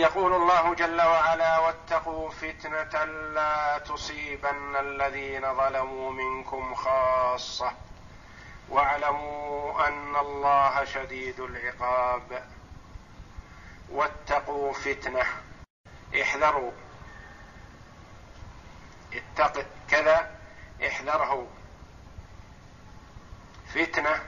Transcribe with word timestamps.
يقول 0.00 0.32
الله 0.32 0.74
جل 0.74 1.00
وعلا 1.00 1.58
واتقوا 1.58 2.30
فتنة 2.30 3.04
لا 3.04 3.78
تصيبن 3.78 4.76
الذين 4.76 5.54
ظلموا 5.54 6.12
منكم 6.12 6.74
خاصة. 6.74 7.72
واعلموا 8.68 9.88
أن 9.88 10.16
الله 10.16 10.84
شديد 10.84 11.40
العقاب. 11.40 12.48
واتقوا 13.90 14.72
فتنة. 14.72 15.26
احذروا. 16.22 16.72
اتق 19.12 19.66
كذا. 19.88 20.38
احذره. 20.86 21.46
فتنة 23.74 24.22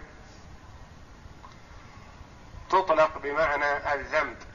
تطلق 2.70 3.18
بمعنى 3.18 3.95
الذنب. 3.95 4.51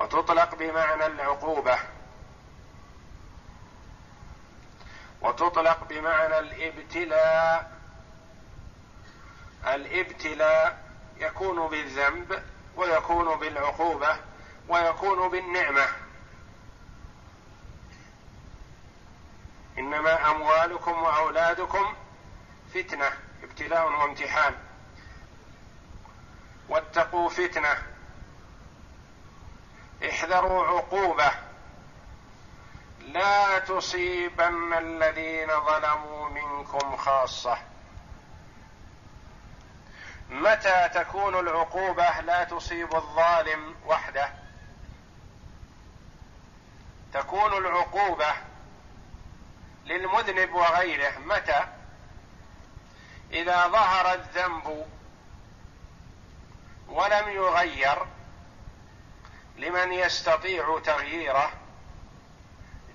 وتطلق 0.00 0.54
بمعنى 0.54 1.06
العقوبة. 1.06 1.78
وتطلق 5.20 5.84
بمعنى 5.84 6.38
الابتلاء. 6.38 7.80
الابتلاء 9.66 10.90
يكون 11.16 11.68
بالذنب 11.68 12.42
ويكون 12.76 13.38
بالعقوبة 13.38 14.16
ويكون 14.68 15.28
بالنعمة. 15.28 15.86
إنما 19.78 20.30
أموالكم 20.30 21.02
وأولادكم 21.02 21.94
فتنة 22.74 23.12
ابتلاء 23.42 23.92
وامتحان. 23.92 24.54
واتقوا 26.68 27.28
فتنة. 27.28 27.89
احذروا 30.08 30.66
عقوبة. 30.66 31.32
لا 33.00 33.58
تصيبن 33.58 34.74
الذين 34.74 35.48
ظلموا 35.48 36.28
منكم 36.28 36.96
خاصة. 36.96 37.58
متى 40.30 40.88
تكون 40.94 41.34
العقوبة 41.34 42.20
لا 42.20 42.44
تصيب 42.44 42.94
الظالم 42.94 43.74
وحده؟ 43.86 44.32
تكون 47.12 47.52
العقوبة 47.52 48.34
للمذنب 49.84 50.54
وغيره. 50.54 51.18
متى؟ 51.18 51.66
إذا 53.32 53.68
ظهر 53.68 54.14
الذنب 54.14 54.86
ولم 56.88 57.28
يغير 57.28 58.06
لمن 59.60 59.92
يستطيع 59.92 60.80
تغييره 60.84 61.52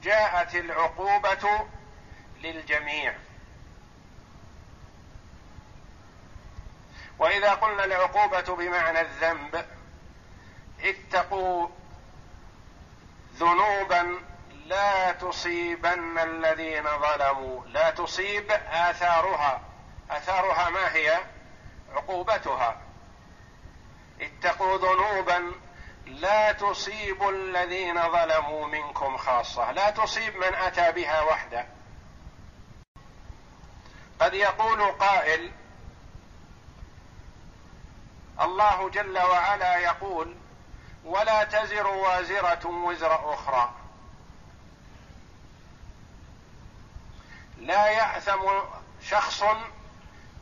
جاءت 0.03 0.55
العقوبة 0.55 1.65
للجميع. 2.39 3.15
وإذا 7.19 7.53
قلنا 7.53 7.85
العقوبة 7.85 8.55
بمعنى 8.55 9.01
الذنب 9.01 9.65
اتقوا 10.83 11.67
ذنوبا 13.35 14.19
لا 14.65 15.11
تصيبن 15.11 16.19
الذين 16.19 16.83
ظلموا 16.83 17.65
لا 17.65 17.89
تصيب 17.89 18.51
آثارها. 18.71 19.61
آثارها 20.09 20.69
ما 20.69 20.95
هي؟ 20.95 21.19
عقوبتها. 21.95 22.81
اتقوا 24.21 24.77
ذنوبا 24.77 25.64
لا 26.05 26.51
تصيب 26.51 27.29
الذين 27.29 28.11
ظلموا 28.11 28.67
منكم 28.67 29.17
خاصة. 29.17 29.71
لا 29.71 29.89
تصيب 29.89 30.35
من 30.35 30.55
أتى 30.55 30.91
بها 30.91 31.21
وحده. 31.21 31.67
قد 34.19 34.33
يقول 34.33 34.91
قائل 34.91 35.51
الله 38.41 38.89
جل 38.89 39.17
وعلا 39.19 39.77
يقول 39.77 40.35
ولا 41.05 41.43
تزر 41.43 41.87
وازرة 41.87 42.67
وزر 42.67 43.33
أخرى. 43.33 43.73
لا 47.57 47.87
يأثم 47.87 48.51
شخص 49.03 49.43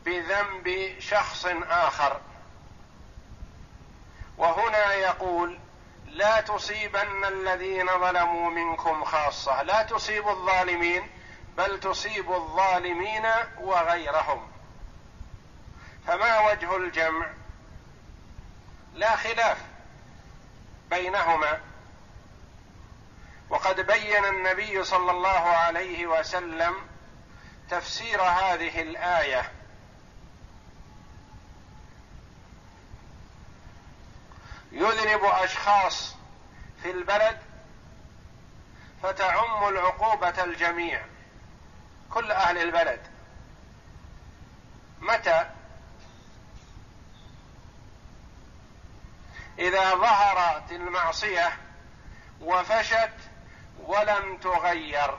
بذنب 0.04 0.96
شخص 0.98 1.46
آخر. 1.68 2.20
وهنا 4.38 4.92
يقول 4.94 5.58
لا 6.06 6.40
تصيبن 6.40 7.24
الذين 7.24 7.86
ظلموا 7.86 8.50
منكم 8.50 9.04
خاصة 9.04 9.62
لا 9.62 9.82
تصيب 9.82 10.28
الظالمين 10.28 11.10
بل 11.56 11.80
تصيب 11.80 12.32
الظالمين 12.32 13.26
وغيرهم. 13.60 14.50
فما 16.06 16.40
وجه 16.40 16.76
الجمع؟ 16.76 17.26
لا 18.94 19.16
خلاف 19.16 19.58
بينهما. 20.90 21.60
وقد 23.50 23.80
بين 23.80 24.24
النبي 24.24 24.84
صلى 24.84 25.10
الله 25.10 25.48
عليه 25.48 26.06
وسلم 26.06 26.74
تفسير 27.70 28.22
هذه 28.22 28.82
الآية 28.82 29.52
يذنب 34.74 35.24
أشخاص 35.24 36.14
في 36.82 36.90
البلد 36.90 37.38
فتعم 39.02 39.68
العقوبة 39.68 40.44
الجميع 40.44 41.04
كل 42.10 42.32
أهل 42.32 42.58
البلد. 42.58 43.00
متى؟ 45.00 45.50
إذا 49.58 49.94
ظهرت 49.94 50.72
المعصية 50.72 51.58
وفشت 52.40 53.14
ولم 53.80 54.38
تغير. 54.38 55.18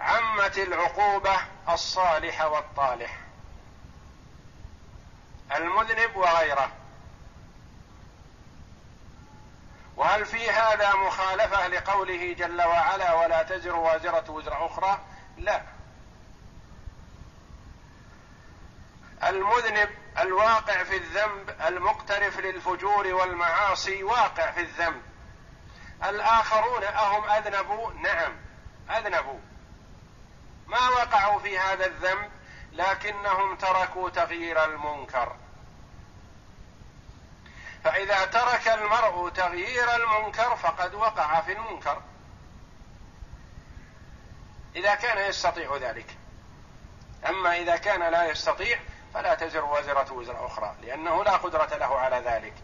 عمت 0.00 0.58
العقوبة 0.58 1.36
الصالح 1.68 2.44
والطالح. 2.44 3.20
المذنب 5.56 6.16
وغيره. 6.16 6.72
وهل 9.98 10.26
في 10.26 10.50
هذا 10.50 10.94
مخالفة 10.94 11.68
لقوله 11.68 12.32
جل 12.32 12.62
وعلا 12.62 13.14
ولا 13.14 13.42
تزر 13.42 13.76
وازرة 13.76 14.30
وزر 14.30 14.66
أخرى؟ 14.66 15.00
لا. 15.38 15.62
المذنب 19.24 19.88
الواقع 20.18 20.84
في 20.84 20.96
الذنب 20.96 21.50
المقترف 21.66 22.38
للفجور 22.40 23.06
والمعاصي 23.06 24.02
واقع 24.02 24.50
في 24.50 24.60
الذنب. 24.60 25.02
الآخرون 26.04 26.84
أهم 26.84 27.30
أذنبوا؟ 27.30 27.92
نعم 27.92 28.36
أذنبوا. 28.90 29.40
ما 30.66 30.88
وقعوا 30.88 31.38
في 31.38 31.58
هذا 31.58 31.86
الذنب؟ 31.86 32.30
لكنهم 32.72 33.56
تركوا 33.56 34.10
تغيير 34.10 34.64
المنكر. 34.64 35.36
فإذا 37.84 38.24
ترك 38.24 38.68
المرء 38.68 39.30
تغيير 39.30 39.94
المنكر 39.94 40.56
فقد 40.56 40.94
وقع 40.94 41.40
في 41.40 41.52
المنكر. 41.52 42.02
إذا 44.76 44.94
كان 44.94 45.28
يستطيع 45.28 45.76
ذلك. 45.76 46.16
أما 47.28 47.56
إذا 47.56 47.76
كان 47.76 48.12
لا 48.12 48.24
يستطيع 48.24 48.78
فلا 49.14 49.34
تزر 49.34 49.64
وزرة 49.64 50.12
وزر 50.12 50.46
أخرى 50.46 50.74
لأنه 50.82 51.24
لا 51.24 51.36
قدرة 51.36 51.76
له 51.76 51.98
على 51.98 52.16
ذلك. 52.16 52.54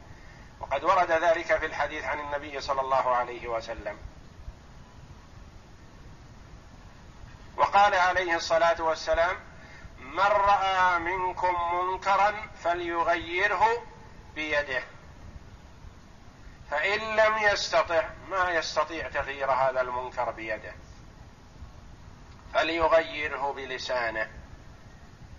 وقد 0.60 0.84
ورد 0.84 1.10
ذلك 1.10 1.58
في 1.58 1.66
الحديث 1.66 2.04
عن 2.04 2.20
النبي 2.20 2.60
صلى 2.60 2.80
الله 2.80 3.16
عليه 3.16 3.48
وسلم. 3.48 3.98
وقال 7.56 7.94
عليه 7.94 8.36
الصلاة 8.36 8.82
والسلام 8.82 9.36
من 9.98 10.18
رأى 10.20 10.98
منكم 10.98 11.74
منكرا 11.74 12.48
فليغيره 12.62 13.86
بيده. 14.34 14.82
فإن 16.74 17.16
لم 17.16 17.38
يستطع 17.38 18.08
ما 18.30 18.50
يستطيع 18.50 19.08
تغيير 19.08 19.50
هذا 19.50 19.80
المنكر 19.80 20.30
بيده. 20.30 20.74
فليغيره 22.54 23.52
بلسانه. 23.52 24.30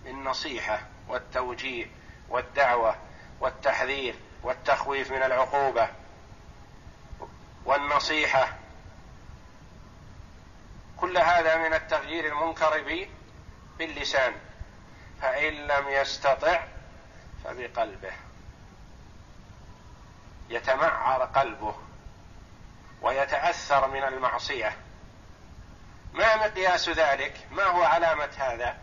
بالنصيحة 0.04 0.82
والتوجيه 1.08 1.88
والدعوة 2.30 2.96
والتحذير 3.40 4.16
والتخويف 4.44 5.12
من 5.12 5.24
العقوبة 5.24 5.90
والنصيحة 7.66 8.58
كل 10.98 11.18
هذا 11.18 11.58
من 11.58 11.74
التغيير 11.74 12.26
المنكر 12.26 13.06
باللسان. 13.78 14.34
فإن 15.22 15.54
لم 15.54 15.90
يستطع 15.90 16.64
فبقلبه. 17.44 18.25
يتمعر 20.50 21.22
قلبه 21.22 21.76
ويتأثر 23.02 23.88
من 23.88 24.04
المعصية. 24.04 24.78
ما 26.14 26.36
مقياس 26.36 26.90
ذلك؟ 26.90 27.48
ما 27.52 27.64
هو 27.64 27.84
علامة 27.84 28.30
هذا؟ 28.38 28.78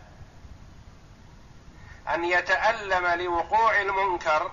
أن 2.09 2.25
يتألم 2.25 3.07
لوقوع 3.07 3.81
المنكر 3.81 4.51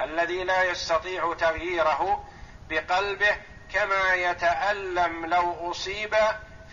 الذي 0.00 0.44
لا 0.44 0.62
يستطيع 0.62 1.34
تغييره 1.34 2.28
بقلبه 2.68 3.36
كما 3.72 4.14
يتألم 4.14 5.26
لو 5.26 5.70
أصيب 5.70 6.14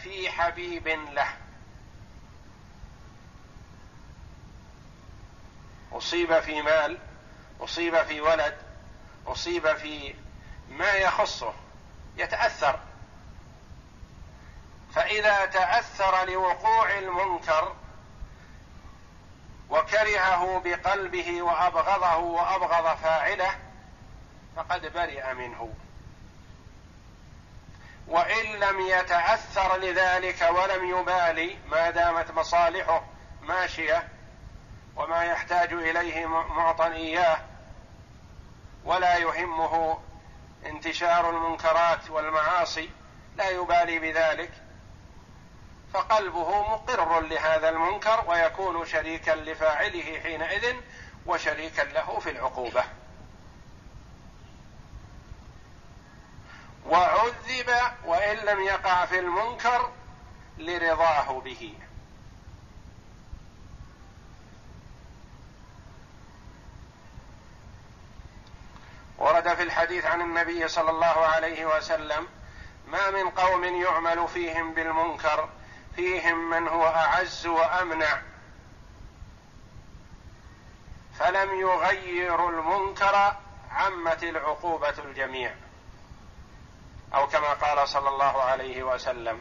في 0.03 0.31
حبيب 0.31 0.87
له. 0.87 1.27
أصيب 5.91 6.39
في 6.39 6.61
مال 6.61 6.97
أصيب 7.61 8.03
في 8.03 8.21
ولد 8.21 8.64
أصيب 9.27 9.73
في 9.73 10.15
ما 10.69 10.91
يخصه 10.93 11.53
يتأثر. 12.17 12.79
فإذا 14.95 15.45
تأثر 15.45 16.25
لوقوع 16.25 16.97
المنكر 16.97 17.75
وكرهه 19.69 20.61
بقلبه 20.65 21.41
وأبغضه 21.41 22.15
وأبغض 22.17 22.97
فاعله 22.97 23.51
فقد 24.55 24.93
برئ 24.93 25.33
منه. 25.33 25.73
وإن 28.07 28.45
لم 28.45 28.79
يتأثر 28.79 29.77
لذلك 29.77 30.41
ولم 30.41 30.99
يبالي 30.99 31.57
ما 31.67 31.89
دامت 31.89 32.31
مصالحه 32.31 33.03
ماشية 33.41 34.07
وما 34.95 35.23
يحتاج 35.23 35.73
إليه 35.73 36.25
معطى 36.25 36.85
إياه 36.85 37.37
ولا 38.85 39.17
يهمه 39.17 39.99
انتشار 40.65 41.29
المنكرات 41.29 42.09
والمعاصي 42.09 42.89
لا 43.35 43.49
يبالي 43.49 43.99
بذلك. 43.99 44.51
فقلبه 45.93 46.61
مقر 46.61 47.19
لهذا 47.19 47.69
المنكر 47.69 48.23
ويكون 48.27 48.85
شريكا 48.85 49.31
لفاعله 49.31 50.19
حينئذ 50.23 50.75
وشريكا 51.25 51.81
له 51.81 52.19
في 52.19 52.29
العقوبة. 52.29 52.83
وعذب 56.85 57.71
وإن 58.05 58.37
لم 58.37 58.63
يقع 58.63 59.05
في 59.05 59.19
المنكر 59.19 59.91
لرضاه 60.57 61.39
به. 61.39 61.73
ورد 69.17 69.53
في 69.53 69.63
الحديث 69.63 70.05
عن 70.05 70.21
النبي 70.21 70.67
صلى 70.67 70.89
الله 70.89 71.05
عليه 71.25 71.65
وسلم 71.65 72.27
ما 72.87 73.09
من 73.09 73.29
قوم 73.29 73.63
يعمل 73.63 74.27
فيهم 74.27 74.73
بالمنكر 74.73 75.49
فيهم 75.95 76.49
من 76.49 76.67
هو 76.67 76.87
أعز 76.87 77.47
وأمنع. 77.47 78.21
فلم 81.19 81.59
يغيروا 81.59 82.49
المنكر 82.49 83.35
عمت 83.71 84.23
العقوبة 84.23 84.95
الجميع 84.99 85.55
أو 87.13 87.27
كما 87.27 87.53
قال 87.53 87.87
صلى 87.87 88.09
الله 88.09 88.41
عليه 88.41 88.83
وسلم. 88.83 89.39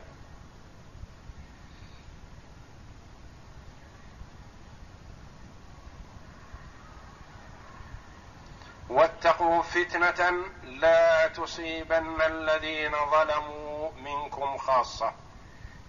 واتقوا 8.94 9.62
فتنة 9.62 10.44
لا 10.64 11.28
تصيبن 11.28 12.22
الذين 12.22 12.92
ظلموا 13.10 13.90
منكم 13.92 14.58
خاصة. 14.58 15.14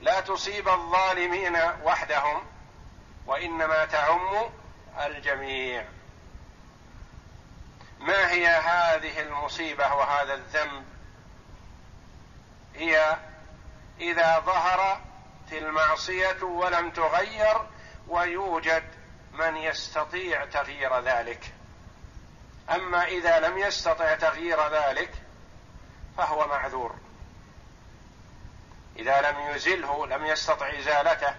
لا 0.02 0.22
تصيب 0.22 0.70
الظالمين 0.70 1.58
وحدهم 1.84 2.44
وإنما 3.28 3.86
تعم 3.86 4.50
الجميع. 5.06 5.86
ما 8.00 8.32
هي 8.32 8.48
هذه 8.48 9.22
المصيبة 9.22 9.94
وهذا 9.94 10.34
الذنب؟ 10.34 10.86
هي 12.76 13.18
إذا 14.00 14.40
ظهرت 14.40 15.02
المعصية 15.52 16.44
ولم 16.44 16.92
تغير 16.92 17.62
ويوجد 18.08 18.84
من 19.34 19.58
يستطيع 19.58 20.46
تغيير 20.46 21.00
ذلك. 21.00 21.55
أما 22.70 23.06
إذا 23.06 23.40
لم 23.40 23.58
يستطع 23.58 24.16
تغيير 24.16 24.68
ذلك 24.68 25.12
فهو 26.18 26.48
معذور. 26.48 26.96
إذا 28.96 29.32
لم 29.32 29.40
يزله 29.40 30.08
لم 30.08 30.26
يستطع 30.26 30.70
إزالته 30.70 31.36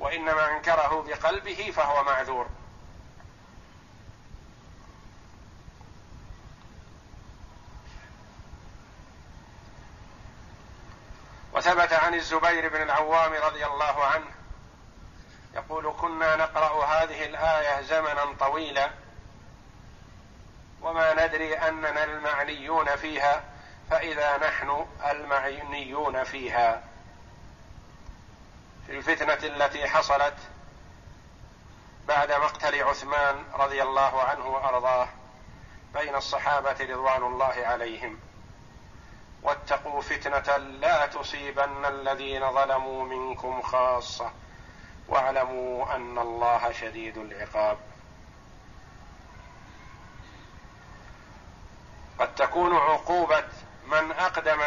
وإنما 0.00 0.56
أنكره 0.56 1.04
بقلبه 1.08 1.72
فهو 1.76 2.04
معذور. 2.04 2.48
وثبت 11.52 11.92
عن 11.92 12.14
الزبير 12.14 12.68
بن 12.68 12.82
العوام 12.82 13.32
رضي 13.32 13.66
الله 13.66 14.04
عنه 14.04 14.26
يقول 15.54 15.94
كنا 16.00 16.36
نقرأ 16.36 16.84
هذه 16.84 17.24
الآية 17.24 17.82
زمنا 17.82 18.34
طويلا 18.40 18.90
وما 20.82 21.26
ندري 21.26 21.54
أننا 21.54 22.04
المعنيون 22.04 22.96
فيها 22.96 23.44
فإذا 23.90 24.36
نحن 24.36 24.86
المعنيون 25.10 26.24
فيها. 26.24 26.84
في 28.86 28.96
الفتنة 28.96 29.34
التي 29.34 29.88
حصلت 29.88 30.36
بعد 32.08 32.32
مقتل 32.32 32.82
عثمان 32.82 33.44
رضي 33.54 33.82
الله 33.82 34.22
عنه 34.22 34.46
وأرضاه 34.46 35.08
بين 35.94 36.14
الصحابة 36.14 36.76
رضوان 36.80 37.22
الله 37.22 37.54
عليهم. 37.66 38.18
واتقوا 39.42 40.00
فتنة 40.00 40.56
لا 40.56 41.06
تصيبن 41.06 41.84
الذين 41.84 42.52
ظلموا 42.52 43.04
منكم 43.04 43.62
خاصة 43.62 44.32
واعلموا 45.08 45.96
أن 45.96 46.18
الله 46.18 46.72
شديد 46.72 47.18
العقاب. 47.18 47.78
قد 52.18 52.34
تكون 52.34 52.76
عقوبة 52.76 53.48
من 53.86 54.12
أقدم 54.12 54.62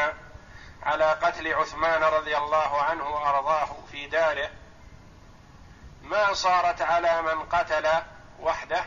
على 0.84 1.12
قتل 1.12 1.54
عثمان 1.54 2.04
رضي 2.04 2.38
الله 2.38 2.82
عنه 2.82 3.10
وأرضاه 3.10 3.76
في 3.92 4.08
داره. 4.08 4.50
ما 6.02 6.34
صارت 6.34 6.82
على 6.82 7.22
من 7.22 7.44
قتل 7.44 7.88
وحده 8.40 8.86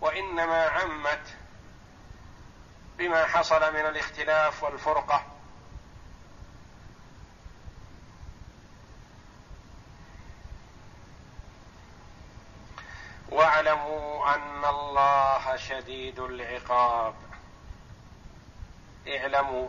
وإنما 0.00 0.68
عمت 0.68 1.36
بما 2.98 3.26
حصل 3.26 3.74
من 3.74 3.86
الاختلاف 3.86 4.62
والفرقة. 4.62 5.22
واعلموا 13.28 14.34
أن 14.34 14.64
الله 14.64 15.56
شديد 15.56 16.18
العقاب. 16.18 17.27
اعلموا 19.08 19.68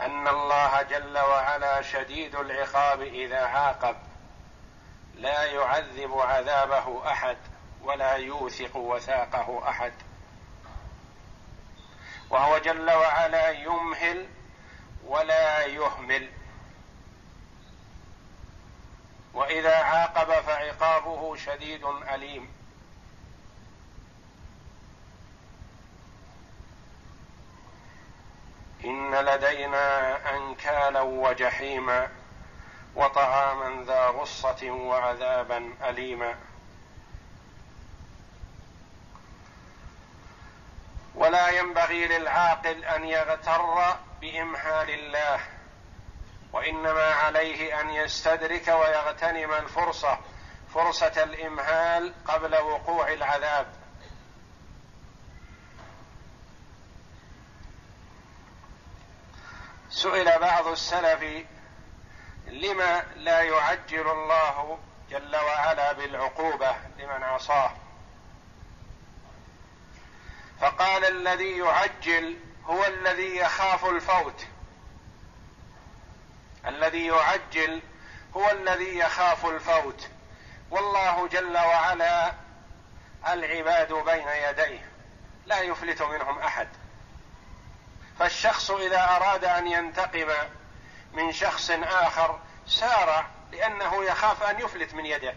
أن 0.00 0.28
الله 0.28 0.82
جل 0.82 1.18
وعلا 1.18 1.82
شديد 1.82 2.34
العقاب 2.34 3.00
إذا 3.02 3.46
عاقب. 3.46 3.96
لا 5.14 5.44
يعذب 5.44 6.18
عذابه 6.18 7.10
أحد 7.10 7.36
ولا 7.82 8.12
يوثق 8.12 8.76
وثاقه 8.76 9.68
أحد. 9.68 9.92
وهو 12.30 12.58
جل 12.58 12.90
وعلا 12.90 13.50
يمهل 13.50 14.28
ولا 15.06 15.66
يهمل. 15.66 16.30
وإذا 19.34 19.76
عاقب 19.76 20.40
فعقابه 20.40 21.36
شديد 21.36 21.84
أليم. 21.84 22.63
إن 28.84 29.14
لدينا 29.14 30.16
أنكالا 30.36 31.00
وجحيما 31.00 32.08
وطعاما 32.96 33.84
ذا 33.84 34.06
غصة 34.06 34.70
وعذابا 34.70 35.74
أليما. 35.84 36.34
ولا 41.14 41.48
ينبغي 41.48 42.06
للعاقل 42.06 42.84
أن 42.84 43.04
يغتر 43.04 43.96
بامهال 44.20 44.90
الله 44.90 45.40
وإنما 46.52 47.14
عليه 47.14 47.80
أن 47.80 47.90
يستدرك 47.90 48.68
ويغتنم 48.68 49.52
الفرصة 49.52 50.18
فرصة 50.74 51.22
الإمهال 51.22 52.14
قبل 52.24 52.56
وقوع 52.56 53.12
العذاب. 53.12 53.83
سئل 59.94 60.38
بعض 60.38 60.66
السلف 60.66 61.46
لما 62.46 63.04
لا 63.16 63.40
يعجل 63.40 64.10
الله 64.10 64.78
جل 65.10 65.36
وعلا 65.36 65.92
بالعقوبة 65.92 66.76
لمن 66.98 67.22
عصاه؟ 67.22 67.70
فقال 70.60 71.04
الذي 71.04 71.58
يعجل 71.58 72.38
هو 72.64 72.84
الذي 72.84 73.36
يخاف 73.36 73.84
الفوت. 73.84 74.46
الذي 76.66 77.06
يعجل 77.06 77.82
هو 78.36 78.50
الذي 78.50 78.98
يخاف 78.98 79.46
الفوت. 79.46 80.08
والله 80.70 81.28
جل 81.28 81.56
وعلا 81.56 82.32
العباد 83.28 83.92
بين 83.92 84.28
يديه 84.28 84.90
لا 85.46 85.60
يفلت 85.60 86.02
منهم 86.02 86.38
أحد. 86.38 86.68
فالشخص 88.18 88.70
إذا 88.70 89.16
أراد 89.16 89.44
أن 89.44 89.66
ينتقم 89.66 90.28
من 91.12 91.32
شخص 91.32 91.70
آخر 91.70 92.40
سارع 92.66 93.26
لأنه 93.52 94.04
يخاف 94.04 94.42
أن 94.42 94.60
يفلت 94.60 94.94
من 94.94 95.06
يده. 95.06 95.34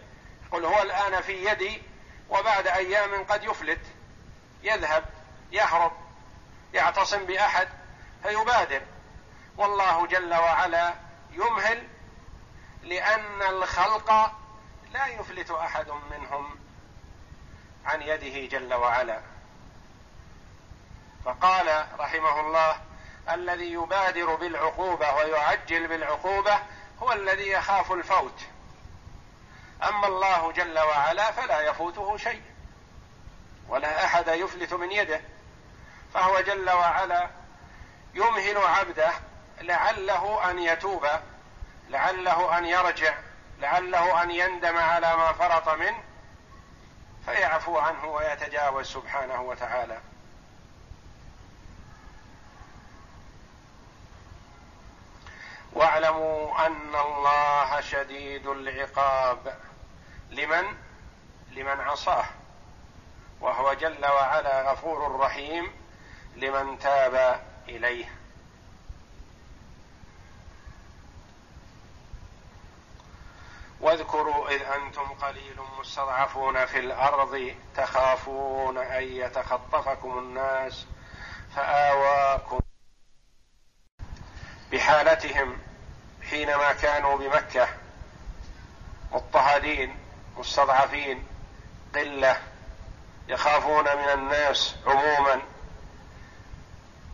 قل 0.52 0.64
هو 0.64 0.82
الآن 0.82 1.20
في 1.22 1.44
يدي 1.44 1.82
وبعد 2.28 2.66
أيام 2.66 3.24
قد 3.24 3.44
يفلت. 3.44 3.80
يذهب 4.62 5.04
يهرب 5.52 5.92
يعتصم 6.74 7.24
بأحد 7.24 7.68
فيبادر. 8.22 8.82
والله 9.56 10.06
جل 10.06 10.34
وعلا 10.34 10.94
يمهل 11.30 11.88
لأن 12.82 13.42
الخلق 13.42 14.32
لا 14.92 15.06
يفلت 15.06 15.50
أحد 15.50 15.90
منهم. 16.10 16.58
عن 17.84 18.02
يده 18.02 18.58
جل 18.58 18.74
وعلا. 18.74 19.20
فقال 21.24 21.86
رحمه 21.98 22.40
الله 22.40 22.80
الذي 23.30 23.72
يبادر 23.72 24.34
بالعقوبة 24.34 25.14
ويعجل 25.14 25.88
بالعقوبة 25.88 26.58
هو 27.02 27.12
الذي 27.12 27.48
يخاف 27.48 27.92
الفوت. 27.92 28.40
أما 29.82 30.06
الله 30.06 30.52
جل 30.52 30.78
وعلا 30.78 31.30
فلا 31.30 31.60
يفوته 31.60 32.16
شيء 32.16 32.42
ولا 33.68 34.04
أحد 34.04 34.28
يفلت 34.28 34.74
من 34.74 34.92
يده. 34.92 35.20
فهو 36.14 36.40
جل 36.40 36.70
وعلا 36.70 37.30
يمهل 38.14 38.58
عبده 38.58 39.12
لعله 39.60 40.50
أن 40.50 40.58
يتوب 40.58 41.06
لعله 41.88 42.58
أن 42.58 42.64
يرجع 42.64 43.14
لعله 43.58 44.22
أن 44.22 44.30
يندم 44.30 44.76
على 44.76 45.16
ما 45.16 45.32
فرط 45.32 45.68
منه 45.68 46.02
فيعفو 47.24 47.78
عنه 47.78 48.04
ويتجاوز 48.04 48.86
سبحانه 48.86 49.42
وتعالى. 49.42 50.00
واعلموا 56.18 56.66
أن 56.66 56.94
الله 56.94 57.80
شديد 57.80 58.46
العقاب. 58.46 59.58
لمن؟ 60.30 60.64
لمن 61.50 61.80
عصاه. 61.80 62.24
وهو 63.40 63.72
جل 63.72 64.06
وعلا 64.06 64.72
غفور 64.72 65.20
رحيم 65.20 65.72
لمن 66.36 66.78
تاب 66.78 67.44
إليه. 67.68 68.14
واذكروا 73.80 74.48
إذ 74.48 74.62
أنتم 74.62 75.02
قليل 75.02 75.56
مستضعفون 75.78 76.66
في 76.66 76.78
الأرض 76.78 77.54
تخافون 77.76 78.78
أن 78.78 79.02
يتخطفكم 79.02 80.18
الناس 80.18 80.86
فآواكم 81.56 82.60
بحالتهم. 84.72 85.67
حينما 86.30 86.72
كانوا 86.72 87.16
بمكة 87.18 87.68
مضطهدين 89.12 89.96
مستضعفين 90.36 91.26
قلة 91.94 92.36
يخافون 93.28 93.84
من 93.84 94.08
الناس 94.08 94.76
عموما 94.86 95.42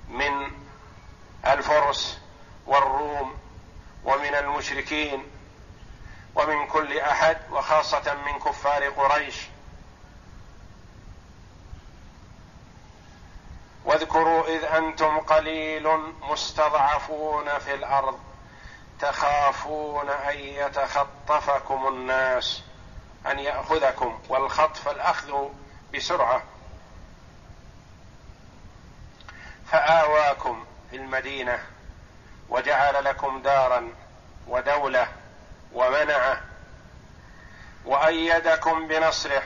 من 0.09 0.53
الفرس 1.47 2.19
والروم 2.67 3.39
ومن 4.05 4.35
المشركين 4.35 5.27
ومن 6.35 6.67
كل 6.67 6.99
أحد 6.99 7.37
وخاصة 7.51 8.15
من 8.15 8.39
كفار 8.39 8.89
قريش. 8.89 9.37
واذكروا 13.85 14.47
إذ 14.47 14.65
أنتم 14.65 15.19
قليل 15.19 15.89
مستضعفون 16.23 17.59
في 17.59 17.75
الأرض. 17.75 18.19
تخافون 19.05 20.11
أن 20.11 20.39
يتخطفكم 20.39 21.89
الناس 21.89 22.63
أن 23.27 23.39
يأخذكم 23.39 24.21
والخطف 24.29 24.89
الأخذ 24.89 25.49
بسرعة. 25.95 26.43
فآواكم 29.67 30.65
في 30.91 30.97
المدينة 30.97 31.59
وجعل 32.49 33.05
لكم 33.05 33.43
دارا 33.43 33.95
ودولة 34.49 35.09
ومنعة. 35.73 36.41
وأيدكم 37.85 38.89
بنصره 38.89 39.43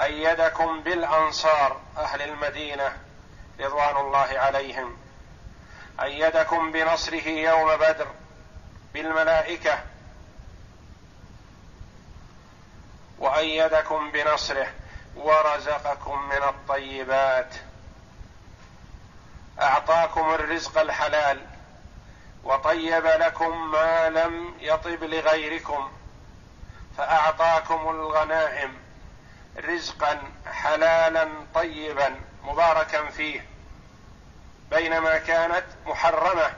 أيدكم 0.00 0.80
بالأنصار 0.80 1.80
أهل 1.98 2.22
المدينة 2.22 2.96
رضوان 3.60 3.96
الله 3.96 4.38
عليهم. 4.38 4.96
أيدكم 6.02 6.72
بنصره 6.72 7.28
يوم 7.28 7.76
بدر 7.76 8.06
بالملائكة. 9.02 9.78
وأيدكم 13.18 14.10
بنصره 14.10 14.72
ورزقكم 15.16 16.28
من 16.28 16.42
الطيبات. 16.42 17.54
أعطاكم 19.60 20.34
الرزق 20.34 20.78
الحلال 20.80 21.46
وطيب 22.44 23.06
لكم 23.06 23.70
ما 23.70 24.08
لم 24.08 24.54
يطب 24.60 25.04
لغيركم 25.04 25.92
فأعطاكم 26.98 27.88
الغنائم 27.90 28.74
رزقا 29.58 30.22
حلالا 30.46 31.28
طيبا 31.54 32.14
مباركا 32.44 33.10
فيه 33.10 33.46
بينما 34.70 35.18
كانت 35.18 35.64
محرمة 35.86 36.52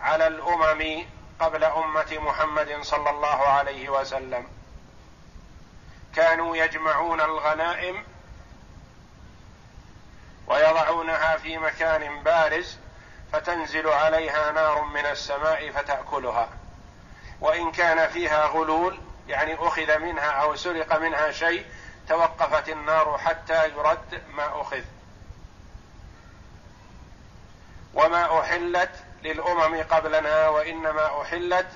على 0.00 0.26
الأمم 0.26 1.04
قبل 1.40 1.64
أمة 1.64 2.18
محمد 2.18 2.78
صلى 2.82 3.10
الله 3.10 3.48
عليه 3.48 3.88
وسلم. 3.88 4.46
كانوا 6.16 6.56
يجمعون 6.56 7.20
الغنائم 7.20 8.04
ويضعونها 10.46 11.36
في 11.36 11.58
مكان 11.58 12.22
بارز 12.22 12.78
فتنزل 13.32 13.88
عليها 13.88 14.52
نار 14.52 14.82
من 14.82 15.06
السماء 15.06 15.70
فتأكلها. 15.70 16.48
وإن 17.40 17.72
كان 17.72 18.08
فيها 18.08 18.46
غلول 18.46 19.00
يعني 19.28 19.54
أخذ 19.54 19.98
منها 19.98 20.30
أو 20.30 20.56
سرق 20.56 20.96
منها 20.98 21.30
شيء 21.30 21.66
توقفت 22.08 22.68
النار 22.68 23.18
حتى 23.18 23.68
يرد 23.68 24.22
ما 24.34 24.60
أخذ. 24.60 24.82
وما 27.94 28.40
أحلت 28.40 28.90
للأمم 29.22 29.82
قبلنا 29.82 30.48
وإنما 30.48 31.22
أحلت 31.22 31.68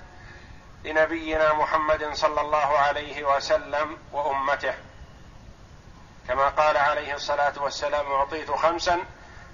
لنبينا 0.85 1.53
محمد 1.53 2.13
صلى 2.13 2.41
الله 2.41 2.79
عليه 2.79 3.37
وسلم 3.37 3.99
وأمته. 4.13 4.75
كما 6.29 6.49
قال 6.49 6.77
عليه 6.77 7.15
الصلاة 7.15 7.63
والسلام 7.63 8.13
أعطيت 8.13 8.51
خمسا 8.51 8.99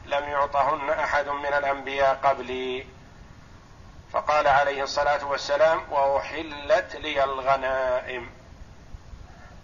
لم 0.07 0.25
يعطهن 0.25 0.91
أحد 0.91 1.29
من 1.29 1.47
الأنبياء 1.47 2.15
قبلي. 2.23 2.87
فقال 4.13 4.49
عليه 4.49 4.83
الصلاة 4.83 5.27
والسلام 5.27 5.93
وأحلت 5.93 6.97
لي 6.97 7.25
الغنائم 7.25 8.31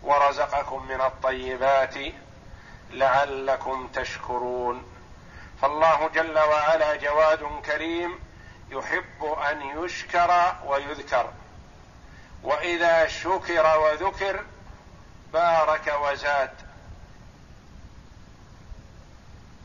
ورزقكم 0.03 0.87
من 0.87 1.01
الطيبات 1.01 1.95
لعلكم 2.91 3.89
تشكرون. 3.89 4.96
فالله 5.63 6.09
جل 6.09 6.39
وعلا 6.39 6.97
جواد 6.97 7.63
كريم 7.67 8.19
يحب 8.71 9.25
أن 9.51 9.63
يشكر 9.63 10.55
ويذكر. 10.67 11.31
وإذا 12.43 13.07
شكر 13.07 13.79
وذكر 13.79 14.45
بارك 15.33 15.95
وزاد. 16.01 16.55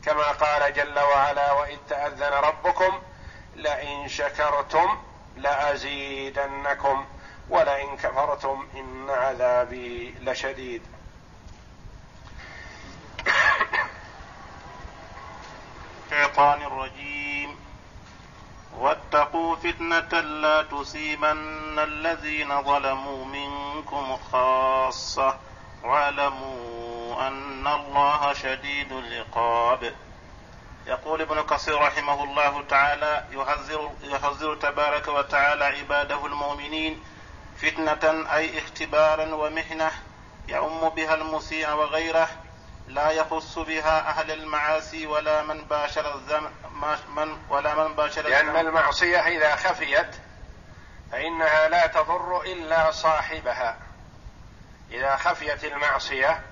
كما 0.04 0.32
قال 0.32 0.74
جل 0.74 0.98
وعلا 0.98 1.52
وإذ 1.52 1.78
تأذن 1.88 2.32
ربكم 2.32 3.02
لئن 3.56 4.08
شكرتم 4.08 5.02
لأزيدنكم 5.36 7.06
ولئن 7.48 7.96
كفرتم 7.96 8.68
إن 8.74 9.10
عذابي 9.10 10.14
لشديد. 10.20 10.91
فتنة 19.62 20.20
لا 20.20 20.62
تصيبن 20.62 21.78
الذين 21.78 22.62
ظلموا 22.62 23.24
منكم 23.24 24.16
خاصة. 24.32 25.38
واعلموا 25.84 27.28
أن 27.28 27.66
الله 27.66 28.32
شديد 28.32 28.92
العقاب. 28.92 29.94
يقول 30.86 31.20
ابن 31.20 31.42
كثير 31.42 31.80
رحمه 31.80 32.24
الله 32.24 32.62
تعالى 32.62 33.24
يحذر 33.32 33.90
يحذر 34.02 34.54
تبارك 34.54 35.08
وتعالى 35.08 35.64
عباده 35.64 36.26
المؤمنين 36.26 37.02
فتنة 37.56 38.34
أي 38.34 38.58
اختبارا 38.58 39.34
ومحنة 39.34 39.90
يعم 40.48 40.88
بها 40.88 41.14
المسيء 41.14 41.70
وغيره 41.70 42.28
لا 42.94 43.10
يخص 43.10 43.58
بها 43.58 44.08
أهل 44.08 44.30
المعاصي 44.30 45.06
ولا 45.06 45.42
من 45.42 45.64
باشر 45.64 46.14
الزم 46.14 46.48
من 47.16 47.36
ولا 47.48 47.74
من 47.74 47.94
باشر 47.94 48.22
لأن 48.22 48.56
المعصية 48.56 49.18
إذا 49.18 49.56
خفيت 49.56 50.16
فإنها 51.12 51.68
لا 51.68 51.86
تضر 51.86 52.42
إلا 52.42 52.90
صاحبها. 52.90 53.76
إذا 54.90 55.16
خفيت 55.16 55.64
المعصية 55.64 56.42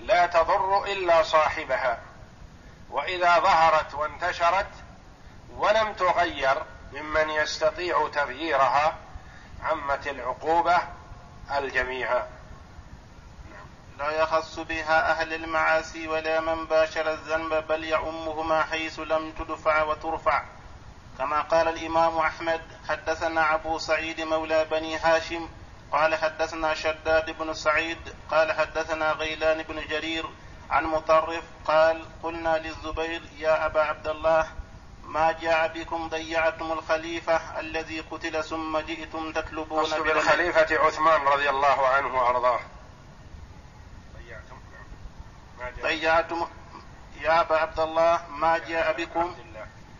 لا 0.00 0.26
تضر 0.26 0.84
إلا 0.84 1.22
صاحبها. 1.22 1.98
وإذا 2.90 3.38
ظهرت 3.38 3.94
وانتشرت 3.94 4.70
ولم 5.56 5.92
تغير 5.92 6.62
ممن 6.92 7.30
يستطيع 7.30 8.08
تغييرها 8.08 8.96
عمت 9.62 10.06
العقوبة 10.06 10.78
الجميع 11.58 12.22
لا 13.98 14.10
يخص 14.10 14.58
بها 14.58 15.10
أهل 15.10 15.34
المعاصي 15.34 16.08
ولا 16.08 16.40
من 16.40 16.66
باشر 16.66 17.12
الذنب 17.12 17.66
بل 17.68 17.84
يعمهما 17.84 18.62
حيث 18.62 18.98
لم 19.00 19.32
تدفع 19.32 19.82
وترفع. 19.82 20.42
كما 21.18 21.40
قال 21.40 21.68
الإمام 21.68 22.18
أحمد 22.18 22.60
حدثنا 22.88 23.54
أبو 23.54 23.78
سعيد 23.78 24.20
مولى 24.20 24.64
بني 24.64 24.96
هاشم 24.96 25.48
قال 25.92 26.14
حدثنا 26.14 26.74
شداد 26.74 27.38
بن 27.38 27.54
سعيد 27.54 27.98
قال 28.30 28.52
حدثنا 28.52 29.12
غيلان 29.12 29.62
بن 29.62 29.86
جرير 29.86 30.26
عن 30.70 30.84
مطرف 30.84 31.44
قال 31.66 32.04
قلنا 32.22 32.58
للزبير 32.58 33.22
يا 33.38 33.66
أبا 33.66 33.80
عبد 33.82 34.08
الله 34.08 34.46
ما 35.04 35.32
جاء 35.32 35.68
بكم 35.68 36.08
ضيعتم 36.08 36.72
الخليفة 36.72 37.60
الذي 37.60 38.00
قتل 38.00 38.44
ثم 38.44 38.78
جئتم 38.78 39.32
تطلبون 39.32 39.84
بالخليفة 39.84 40.78
عثمان 40.78 41.20
رضي 41.22 41.50
الله 41.50 41.86
عنه 41.86 42.22
وأرضاه. 42.22 42.60
ضيعتم 45.82 46.46
يا 47.20 47.40
أبا 47.40 47.56
عبد 47.56 47.80
الله 47.80 48.20
ما 48.28 48.58
جاء 48.58 48.92
بكم؟ 48.92 49.34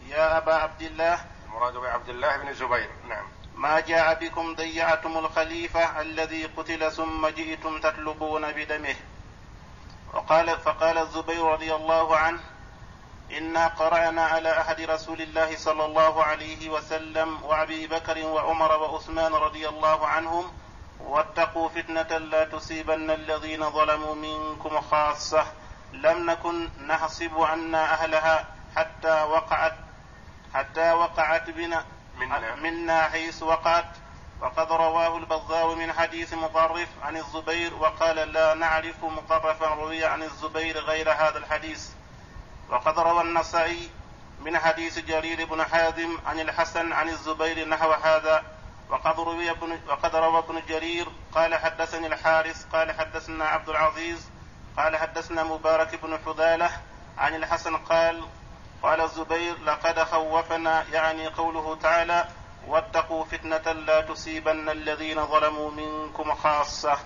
يا 0.09 0.38
أبا 0.38 0.54
عبد 0.54 0.83
الله. 0.83 1.25
المراد 1.47 1.76
بعبد 1.76 2.09
الله 2.09 2.37
بن 2.37 2.54
زبير 2.54 2.90
نعم. 3.09 3.25
ما 3.54 3.81
جاء 3.81 4.14
بكم؟ 4.21 4.54
ضيعتم 4.54 5.19
الخليفة 5.19 6.00
الذي 6.00 6.45
قتل 6.47 6.92
ثم 6.92 7.26
جئتم 7.26 7.81
تطلبون 7.81 8.52
بدمه. 8.52 8.95
وقال 10.14 10.61
فقال 10.61 10.99
الزبير 10.99 11.45
رضي 11.45 11.75
الله 11.75 12.16
عنه 12.16 12.40
إنا 13.38 13.66
قرأنا 13.69 14.26
على 14.26 14.61
أحد 14.61 14.81
رسول 14.81 15.23
الله 15.23 15.57
صلى 15.57 15.85
الله 15.85 16.25
عليه 16.25 16.71
وسلم 16.71 17.42
وأبي 17.42 17.87
بكر 17.87 18.26
وعمر 18.26 18.73
وعثمان 18.83 19.33
رضي 19.33 19.69
الله 19.69 20.07
عنهم 20.07 20.52
واتقوا 21.06 21.68
فتنة 21.68 22.18
لا 22.18 22.44
تصيبن 22.44 23.11
الذين 23.11 23.71
ظلموا 23.71 24.14
منكم 24.14 24.80
خاصة. 24.80 25.47
لم 25.92 26.30
نكن 26.30 26.68
نحسب 26.87 27.38
أن 27.38 27.75
أهلها 27.75 28.47
حتى 28.76 29.23
وقعت 29.23 29.75
حتى 30.54 30.93
وقعت 30.93 31.50
بنا 31.50 31.84
منا, 32.17 32.54
منا 32.54 33.08
حيث 33.08 33.43
وقعت. 33.43 33.91
وقد 34.41 34.73
رواه 34.73 35.17
البزار 35.17 35.75
من 35.75 35.93
حديث 35.93 36.34
مطرف 36.34 36.88
عن 37.02 37.17
الزبير 37.17 37.75
وقال 37.75 38.17
لا 38.17 38.54
نعرف 38.54 39.04
مطرفا 39.04 39.67
روي 39.67 40.04
عن 40.04 40.23
الزبير 40.23 40.78
غير 40.78 41.12
هذا 41.12 41.38
الحديث. 41.38 41.88
وقد 42.69 42.99
روى 42.99 43.21
النسائي 43.21 43.91
من 44.41 44.58
حديث 44.58 44.99
جرير 44.99 45.45
بن 45.45 45.65
حازم 45.65 46.19
عن 46.26 46.41
الحسن 46.41 46.93
عن 46.93 47.08
الزبير 47.08 47.69
نحو 47.69 47.93
هذا. 47.93 48.43
وقد 48.93 49.21
روي 49.21 49.50
ابن 49.50 49.78
وقد 49.89 50.17
روى 50.17 50.39
ابن 50.39 50.63
جرير 50.69 51.07
قال 51.35 51.55
حدثني 51.55 52.07
الحارث 52.07 52.67
قال 52.73 52.93
حدثنا 52.93 53.45
عبد 53.45 53.69
العزيز 53.69 54.31
قال 54.76 54.97
حدثنا 54.97 55.43
مبارك 55.45 56.00
بن 56.02 56.19
حذالة 56.26 56.71
عن 57.19 57.35
الحسن 57.35 57.76
قال 57.76 58.23
قال 58.83 59.00
الزبير 59.00 59.59
لقد 59.65 60.02
خوفنا 60.02 60.85
يعني 60.93 61.26
قوله 61.26 61.76
تعالى 61.83 62.28
واتقوا 62.69 63.25
فتنة 63.25 63.73
لا 63.73 64.00
تصيبن 64.00 64.69
الذين 64.69 65.26
ظلموا 65.26 65.71
منكم 65.71 66.35
خاصة. 66.35 66.99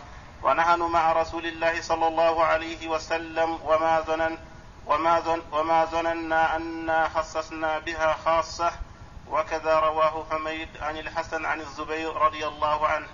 ونحن 0.43 0.81
مع 0.81 1.13
رسول 1.13 1.47
الله 1.47 1.81
صلى 1.81 2.09
الله 2.09 2.45
عليه 2.45 2.89
وسلم 2.89 3.59
وما 3.65 4.01
ظنن 4.01 4.39
وما 4.87 5.41
وما 5.53 5.85
ظننا 5.85 6.57
أنا 6.57 7.09
خصصنا 7.09 7.79
بها 7.79 8.17
خاصة 8.25 8.73
وكذا 9.31 9.79
رواه 9.79 10.27
حميد 10.31 10.69
عن 10.81 10.99
الحسن 10.99 11.45
عن 11.45 11.61
الزبير 11.61 12.17
رضي 12.17 12.47
الله 12.47 12.87
عنه. 12.87 13.07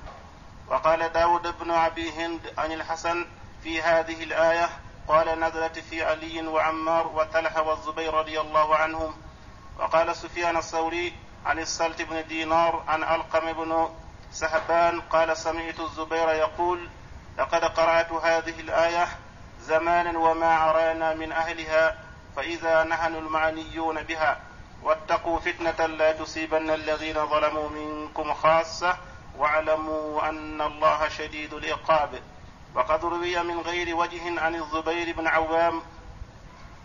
وقال 0.69 1.13
داود 1.13 1.59
بن 1.59 1.71
أبي 1.71 2.11
هند 2.11 2.55
عن 2.59 2.73
الحسن 2.73 3.27
في 3.63 3.83
هذه 3.83 4.23
الآية 4.23 4.69
قال 5.09 5.41
نزلت 5.41 5.79
في 5.79 6.05
علي 6.05 6.47
وعمار 6.47 7.07
وطلحة 7.07 7.63
والزبير 7.63 8.15
رضي 8.15 8.41
الله 8.41 8.77
عنهم. 8.77 9.15
وقال 9.79 10.17
سفيان 10.17 10.57
الثوري 10.57 11.13
عن 11.47 11.59
السلت 11.59 12.03
بن 12.03 12.27
دينار 12.27 12.85
عن 12.89 13.03
ألقم 13.03 13.53
بن 13.53 13.89
سهبان 14.33 15.01
قال 15.01 15.37
سمعت 15.37 15.81
الزبير 15.81 16.29
يقول 16.29 16.89
لقد 17.39 17.65
قرأت 17.65 18.13
هذه 18.13 18.61
الآية 18.61 19.09
زمانا 19.61 20.19
وما 20.19 20.71
أرانا 20.71 21.15
من 21.15 21.33
أهلها 21.33 21.99
فإذا 22.37 22.85
نحن 22.85 23.15
المعنيون 23.15 24.03
بها. 24.03 24.41
واتقوا 24.83 25.41
فتنة 25.41 25.87
لا 25.87 26.13
تصيبن 26.13 26.71
الذين 26.71 27.27
ظلموا 27.27 27.69
منكم 27.69 28.35
خاصة 28.35 28.97
واعلموا 29.39 30.29
أن 30.29 30.61
الله 30.61 31.09
شديد 31.09 31.55
العقاب. 31.55 32.23
وقد 32.75 33.05
روي 33.05 33.43
من 33.43 33.61
غير 33.61 33.97
وجه 33.97 34.41
عن 34.41 34.55
الزبير 34.55 35.17
بن 35.17 35.27
عوام 35.27 35.83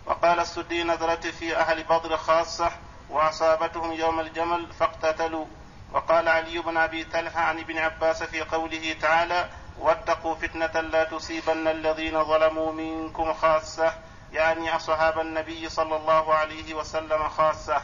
وقال 0.06 0.40
السدي 0.40 0.84
نزلت 0.84 1.28
في 1.28 1.58
أهل 1.58 1.84
بدر 1.84 2.18
خاصة 2.18 2.72
وأصابتهم 3.10 3.92
يوم 3.92 4.20
الجمل 4.20 4.68
فاقتتلوا. 4.80 5.46
وقال 5.94 6.28
علي 6.28 6.60
بن 6.60 6.78
أبي 6.78 7.04
طلحة 7.04 7.42
عن 7.42 7.60
ابن 7.60 7.78
عباس 7.78 8.24
في 8.24 8.42
قوله 8.42 8.96
تعالى 9.02 9.50
واتقوا 9.80 10.36
فتنة 10.36 10.82
لا 10.82 11.04
تصيبن 11.04 11.68
الذين 11.68 12.24
ظلموا 12.24 12.72
منكم 12.72 13.34
خاصة 13.34 13.94
يعني 14.32 14.76
أصحاب 14.76 15.20
النبي 15.20 15.70
صلى 15.70 15.96
الله 15.96 16.34
عليه 16.34 16.74
وسلم 16.74 17.30
خاصة. 17.30 17.82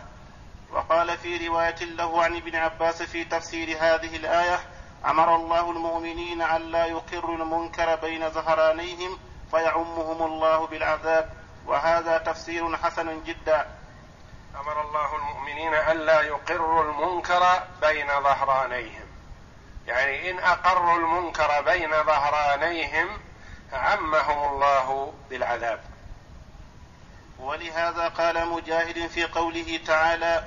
وقال 0.73 1.17
في 1.17 1.47
رواية 1.47 1.83
له 1.83 2.23
عن 2.23 2.35
ابن 2.35 2.55
عباس 2.55 3.03
في 3.03 3.23
تفسير 3.23 3.77
هذه 3.79 4.15
الآية 4.15 4.59
أمر 5.05 5.35
الله 5.35 5.71
المؤمنين 5.71 6.41
أن 6.41 6.61
لا 6.61 6.85
يقروا 6.85 7.35
المنكر 7.35 7.95
بين 7.95 8.29
ظهرانيهم 8.29 9.19
فيعمهم 9.51 10.23
الله 10.25 10.67
بالعذاب 10.67 11.29
وهذا 11.65 12.17
تفسير 12.17 12.77
حسن 12.77 13.23
جدا. 13.23 13.67
أمر 14.59 14.81
الله 14.81 15.15
المؤمنين 15.15 15.73
أن 15.73 15.97
لا 15.97 16.21
يقروا 16.21 16.83
المنكر 16.83 17.63
بين 17.81 18.07
ظهرانيهم 18.07 19.05
يعني 19.87 20.31
إن 20.31 20.39
أقروا 20.39 20.97
المنكر 20.97 21.61
بين 21.61 21.91
ظهرانيهم 22.03 23.07
عمهم 23.73 24.53
الله 24.53 25.13
بالعذاب. 25.29 25.92
ولهذا 27.39 28.07
قال 28.07 28.47
مجاهد 28.47 29.07
في 29.07 29.23
قوله 29.23 29.79
تعالى 29.87 30.43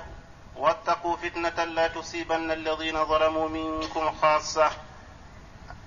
واتقوا 0.55 1.17
فتنة 1.17 1.63
لا 1.63 1.87
تصيبن 1.87 2.51
الذين 2.51 3.05
ظلموا 3.05 3.49
منكم 3.49 4.11
خاصة. 4.21 4.71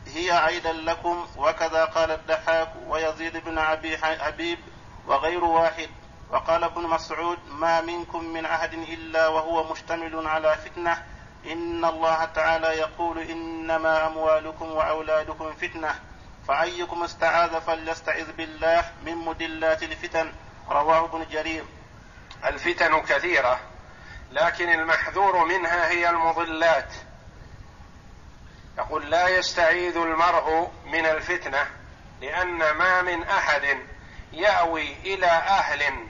هي 0.06 0.30
عيدا 0.30 0.72
لكم 0.72 1.26
وكذا 1.36 1.84
قال 1.84 2.10
الدحاك 2.10 2.72
ويزيد 2.88 3.36
بن 3.36 3.58
أبي 3.58 3.98
حبيب 3.98 4.58
وغير 5.06 5.44
واحد. 5.44 5.88
وقال 6.30 6.64
ابن 6.64 6.82
مسعود 6.82 7.38
ما 7.48 7.80
منكم 7.80 8.24
من 8.24 8.46
أحد 8.46 8.74
إلا 8.74 9.28
وهو 9.28 9.72
مشتمل 9.72 10.26
على 10.26 10.56
فتنة. 10.56 11.02
إن 11.46 11.84
الله 11.84 12.24
تعالى 12.24 12.66
يقول 12.66 13.18
إنما 13.18 14.06
أموالكم 14.06 14.72
وأولادكم 14.72 15.52
فتنة. 15.52 15.94
فأيكم 16.48 17.02
استعاذ 17.02 17.60
فليستعذ 17.60 18.32
بالله 18.32 18.84
من 19.06 19.16
مدلات 19.16 19.82
الفتن. 19.82 20.32
رواه 20.68 21.04
ابن 21.04 21.26
جرير. 21.30 21.64
الفتن 22.44 23.00
كثيرة 23.00 23.60
لكن 24.32 24.68
المحذور 24.68 25.44
منها 25.44 25.88
هي 25.88 26.10
المضلات. 26.10 26.92
يقول 28.78 29.10
لا 29.10 29.28
يستعيذ 29.28 29.96
المرء 29.96 30.72
من 30.86 31.06
الفتنة 31.06 31.66
لأن 32.20 32.70
ما 32.70 33.02
من 33.02 33.22
أحد 33.22 33.78
يأوي 34.32 34.92
إلى 34.92 35.26
أهل 35.26 36.06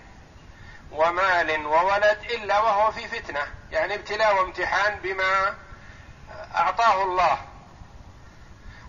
ومال 0.93 1.67
وولد 1.67 2.19
إلا 2.31 2.61
وهو 2.61 2.91
في 2.91 3.09
فتنة 3.09 3.41
يعني 3.71 3.95
ابتلاء 3.95 4.37
وامتحان 4.37 4.99
بما 5.03 5.55
أعطاه 6.55 7.03
الله. 7.03 7.39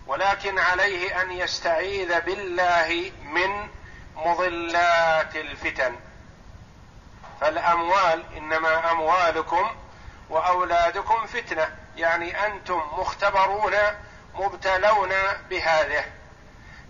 ولكن 0.06 0.58
عليه 0.58 1.22
أن 1.22 1.30
يستعيذ 1.30 2.20
بالله 2.20 3.12
من 3.24 3.68
مضلات 4.16 5.36
الفتن. 5.36 5.96
فالأموال 7.40 8.24
إنما 8.36 8.90
أموالكم 8.90 9.70
وأولادكم 10.30 11.26
فتنة 11.26 11.76
يعني 11.96 12.46
أنتم 12.46 12.82
مختبرون 12.92 13.72
مبتلون 14.34 15.12
بهذه. 15.50 16.04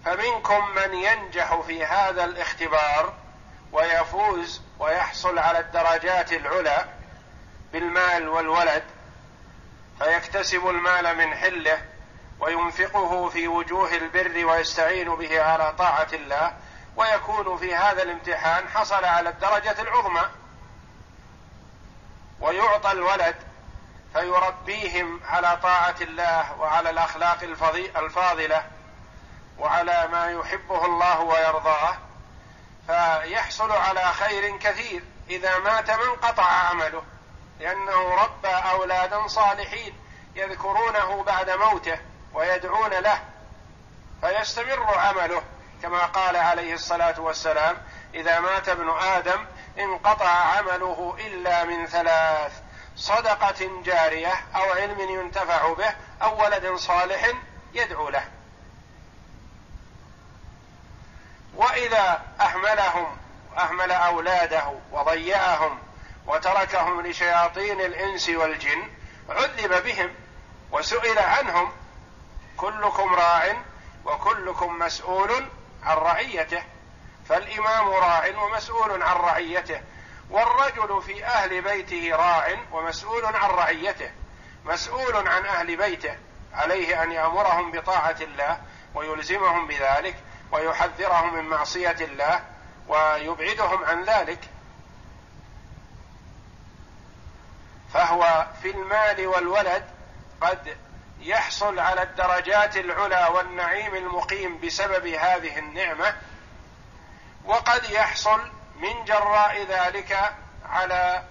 فمنكم 0.05 0.69
من 0.75 0.95
ينجح 0.95 1.61
في 1.67 1.85
هذا 1.85 2.25
الاختبار 2.25 3.15
ويفوز 3.73 4.61
ويحصل 4.79 5.39
على 5.39 5.59
الدرجات 5.59 6.33
العلى 6.33 6.85
بالمال 7.73 8.29
والولد 8.29 8.83
فيكتسب 9.99 10.69
المال 10.69 11.17
من 11.17 11.35
حله 11.35 11.79
وينفقه 12.41 13.29
في 13.29 13.49
وجوه 13.49 13.95
البر 13.95 14.47
ويستعين 14.47 15.15
به 15.17 15.43
على 15.43 15.75
طاعة 15.79 16.09
الله. 16.13 16.53
ويكون 16.97 17.57
في 17.57 17.75
هذا 17.75 18.03
الامتحان 18.03 18.69
حصل 18.69 19.05
على 19.05 19.29
الدرجة 19.29 19.83
العظمى. 19.83 20.25
ويعطى 22.41 22.93
الولد 22.93 23.37
فيربيهم 24.13 25.21
على 25.29 25.59
طاعة 25.63 25.95
الله 26.01 26.61
وعلى 26.61 26.91
الأخلاق 26.91 27.43
الفاضلة 27.97 28.65
وعلى 29.59 30.09
ما 30.13 30.31
يحبه 30.31 30.85
الله 30.85 31.21
ويرضاه 31.21 31.97
فيحصل 32.87 33.73
على 33.73 34.13
خير 34.13 34.57
كثير 34.57 35.03
إذا 35.31 35.59
مات 35.59 35.91
من 35.91 36.11
قطع 36.23 36.45
عمله 36.45 37.03
لأنه 37.61 38.15
ربى 38.15 38.49
أولادا 38.49 39.27
صالحين 39.27 39.95
يذكرونه 40.35 41.23
بعد 41.23 41.51
موته 41.51 41.99
ويدعون 42.35 42.91
له 42.91 43.19
فيستمر 44.21 44.99
عمله. 44.99 45.43
كما 45.83 46.07
قال 46.07 46.37
عليه 46.37 46.75
الصلاة 46.75 47.21
والسلام 47.21 47.77
إذا 48.15 48.41
مات 48.41 48.69
ابن 48.69 48.91
آدم 48.91 49.47
انقطع 49.79 50.29
عمله 50.29 51.17
إلا 51.27 51.65
من 51.65 51.87
ثلاث 51.87 52.53
صدقة 52.97 53.83
جارية 53.85 54.33
أو 54.55 54.73
علم 54.73 55.01
ينتفع 55.01 55.73
به 55.73 55.95
أو 56.23 56.45
ولد 56.45 56.75
صالح 56.75 57.31
يدعو 57.75 58.09
له. 58.09 58.25
وإذا 61.55 62.23
أهملهم 62.41 63.17
أهمل 63.59 63.93
أولاده 63.93 64.73
وضيعهم 64.93 65.79
وتركهم 66.27 67.07
لشياطين 67.07 67.81
الإنس 67.81 68.29
والجن 68.29 68.89
عذب 69.29 69.85
بهم 69.85 70.15
وسئل 70.73 71.19
عنهم 71.19 71.73
كلكم 72.57 73.15
راع 73.15 73.57
وكلكم 74.05 74.79
مسؤول 74.79 75.49
عن 75.85 75.97
رعيته 75.97 76.63
فالإمام 77.29 77.89
راع 77.89 78.27
ومسؤول 78.39 79.03
عن 79.03 79.17
رعيته 79.17 79.81
والرجل 80.31 81.03
في 81.03 81.25
أهل 81.25 81.63
بيته 81.63 82.17
راع 82.17 82.57
ومسؤول 82.73 83.25
عن 83.25 83.51
رعيته 83.51 84.11
مسؤول 84.65 85.29
عن 85.29 85.47
أهل 85.47 85.77
بيته 85.77 86.17
عليه 86.55 87.03
أن 87.03 87.13
يأمرهم 87.13 87.71
بطاعة 87.71 88.17
الله 88.21 88.61
ويلزمهم 88.95 89.67
بذلك 89.67 90.17
ويحذرهم 90.53 91.35
من 91.35 91.45
معصية 91.45 91.97
الله 92.01 92.41
ويبعدهم 92.89 93.85
عن 93.85 94.05
ذلك. 94.05 94.39
فهو 97.95 98.47
في 98.63 98.71
المال 98.71 99.27
والولد 99.27 99.85
قد 100.41 100.77
يحصل 101.23 101.79
على 101.79 102.03
الدرجات 102.03 102.77
العلى 102.77 103.29
والنعيم 103.35 103.95
المقيم 103.95 104.61
بسبب 104.61 105.07
هذه 105.07 105.59
النعمة 105.59 106.17
وقد 107.45 107.91
يحصل 107.91 108.41
من 108.77 109.05
جراء 109.05 109.65
ذلك 109.69 110.35
على 110.69 111.25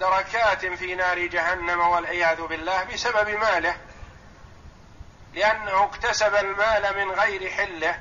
دركات 0.00 0.66
في 0.66 0.94
نار 0.94 1.26
جهنم 1.26 1.80
والعياذ 1.80 2.42
بالله 2.42 2.84
بسبب 2.84 3.28
ماله 3.28 3.76
لأنه 5.34 5.84
اكتسب 5.84 6.34
المال 6.34 6.96
من 6.96 7.10
غير 7.10 7.50
حله 7.50 7.98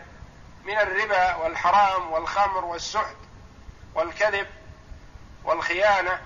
من 0.64 0.78
الربا 0.78 1.36
والحرام 1.36 2.12
والخمر 2.12 2.66
والسحت 2.66 3.16
والكذب 3.96 4.48
والخيانة 5.44 6.22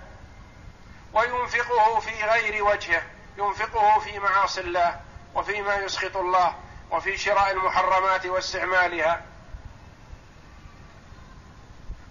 وينفقه 1.13 1.99
في 1.99 2.23
غير 2.23 2.63
وجهه. 2.63 3.01
ينفقه 3.39 3.99
في 3.99 4.19
معاصي 4.19 4.61
الله 4.61 5.01
وفيما 5.35 5.75
يسخط 5.75 6.17
الله 6.17 6.55
وفي 6.91 7.17
شراء 7.17 7.51
المحرمات 7.51 8.25
واستعمالها 8.25 9.21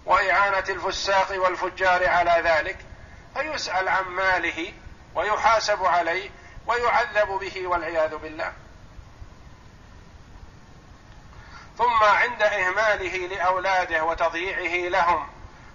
وإعانة 0.05 0.63
الفساق 0.69 1.41
والفجار 1.43 2.09
على 2.09 2.41
ذلك 2.43 2.77
فيسأل 3.33 3.89
عن 3.89 4.03
ماله 4.03 4.73
ويحاسب 5.15 5.85
عليه 5.85 6.29
ويعذب 6.67 7.27
به 7.27 7.67
والعياذ 7.67 8.15
بالله. 8.15 8.53
ثم 11.77 12.03
عند 12.03 12.41
إهماله 12.41 13.27
لأولاده 13.27 14.03
وتضييعه 14.03 14.89
لهم 14.89 15.27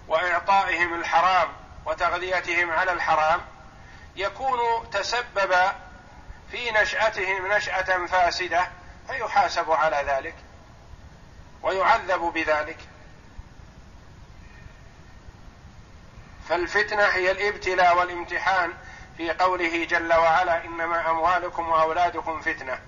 وإعطائهم 0.07 0.93
الحرام 0.99 1.47
وتغذيتهم 1.85 2.71
على 2.71 2.91
الحرام 2.91 3.41
يكون 4.15 4.89
تسبب 4.91 5.55
في 6.51 6.71
نشاتهم 6.71 7.47
نشأة 7.53 8.05
فاسدة 8.05 8.67
فيحاسب 9.07 9.71
على 9.71 10.03
ذلك 10.07 10.35
ويعذب 11.63 12.21
بذلك. 12.21 12.77
فالفتنة 16.49 17.03
هي 17.03 17.31
الابتلاء 17.31 17.97
والامتحان 17.97 18.73
في 19.17 19.31
قوله 19.31 19.85
جل 19.85 20.13
وعلا 20.13 20.65
إنما 20.65 21.09
أموالكم 21.09 21.69
وأولادكم 21.69 22.41
فتنة. 22.41 22.79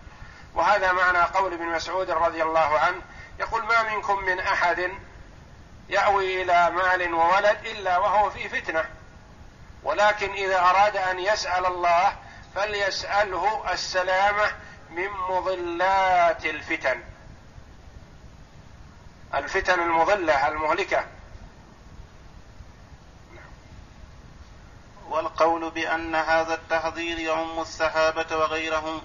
وهذا 0.55 0.91
معنى 0.91 1.19
قول 1.19 1.53
ابن 1.53 1.65
مسعود 1.65 2.11
رضي 2.11 2.43
الله 2.43 2.79
عنه 2.79 3.01
يقول 3.39 3.63
ما 3.65 3.95
منكم 3.95 4.23
من 4.23 4.39
أحد 4.39 4.91
يأوي 5.89 6.41
إلى 6.41 6.71
مال 6.71 7.13
وولد 7.13 7.65
إلا 7.65 7.97
وهو 7.97 8.29
في 8.29 8.49
فتنة. 8.49 8.96
ولكن 9.83 10.31
إذا 10.31 10.59
أراد 10.59 10.97
أن 10.97 11.19
يسأل 11.19 11.65
الله 11.65 12.15
فليسأله 12.55 13.73
السلامة 13.73 14.51
من 14.89 15.09
مضلات 15.29 16.45
الفتن 16.45 17.03
الفتن 19.33 19.79
المضلة 19.79 20.47
المهلكة 20.47 21.05
والقول 25.09 25.71
بأن 25.71 26.15
هذا 26.15 26.53
التحذير 26.53 27.19
يعم 27.19 27.59
الصحابة 27.59 28.37
وغيرهم 28.37 29.01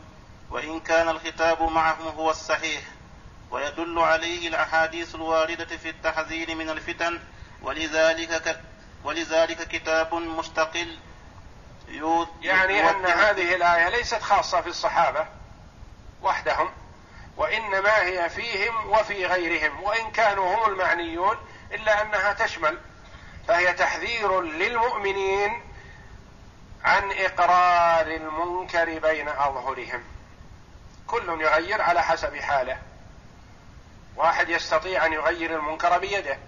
وإن 0.51 0.81
كان 0.81 1.09
الخطاب 1.09 1.63
معهم 1.63 2.09
هو 2.09 2.31
الصحيح 2.31 2.83
ويدل 3.51 3.99
عليه 3.99 4.49
الأحاديث 4.49 5.15
الواردة 5.15 5.77
في 5.77 5.89
التحذير 5.89 6.55
من 6.55 6.71
الفتن 6.71 7.21
ولذلك. 7.63 8.61
ولذلك 9.05 9.69
كتاب 9.69 10.15
مستقل 10.15 10.99
يعني 12.43 12.91
أن 12.91 13.07
هذه 13.07 13.55
الآية 13.55 13.89
ليست 13.89 14.23
خاصة 14.23 14.61
في 14.61 14.69
الصحابة 14.69 15.27
وحدهم 16.23 16.71
وإنما 17.37 18.03
هي 18.03 18.31
فيهم 18.31 18.91
وفي 18.91 19.27
غيرهم 19.27 19.83
وإن 19.83 20.11
كانوا 20.11 20.55
هم 20.55 20.73
المعنيون 20.73 21.37
إلا 21.73 22.03
أنها 22.03 22.33
تشمل 22.33 22.79
فهي 23.49 23.73
تحذير 23.73 24.41
للمؤمنين 24.41 25.63
عن 26.85 27.13
إقرار 27.13 28.07
المنكر 28.07 28.99
بين 28.99 29.29
أظهرهم. 29.29 30.05
كل 31.07 31.41
يغير 31.41 31.83
على 31.83 32.03
حسب 32.03 32.37
حاله. 32.37 32.79
واحد 34.17 34.49
يستطيع 34.49 35.07
أن 35.07 35.13
يغير 35.13 35.57
المنكر 35.57 35.99
بيده. 35.99 36.39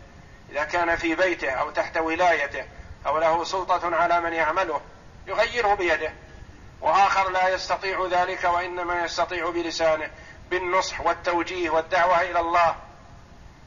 إذا 0.51 0.65
كان 0.65 0.97
في 0.97 1.15
بيته 1.15 1.51
أو 1.51 1.71
تحت 1.71 1.97
ولايته 1.97 2.65
أو 3.07 3.19
له 3.19 3.45
سلطة 3.45 3.97
على 3.97 4.21
من 4.21 4.33
يعمله 4.33 4.81
يغيره 5.27 5.75
بيده. 5.75 6.13
وآخر 6.81 7.31
لا 7.31 7.49
يستطيع 7.49 8.07
ذلك 8.11 8.45
وإنما 8.45 9.05
يستطيع 9.05 9.51
بلسانه 9.51 10.11
بالنصح 10.51 11.01
والتوجيه 11.01 11.71
والدعوة 11.71 12.21
إلى 12.21 12.41
الله 12.41 12.77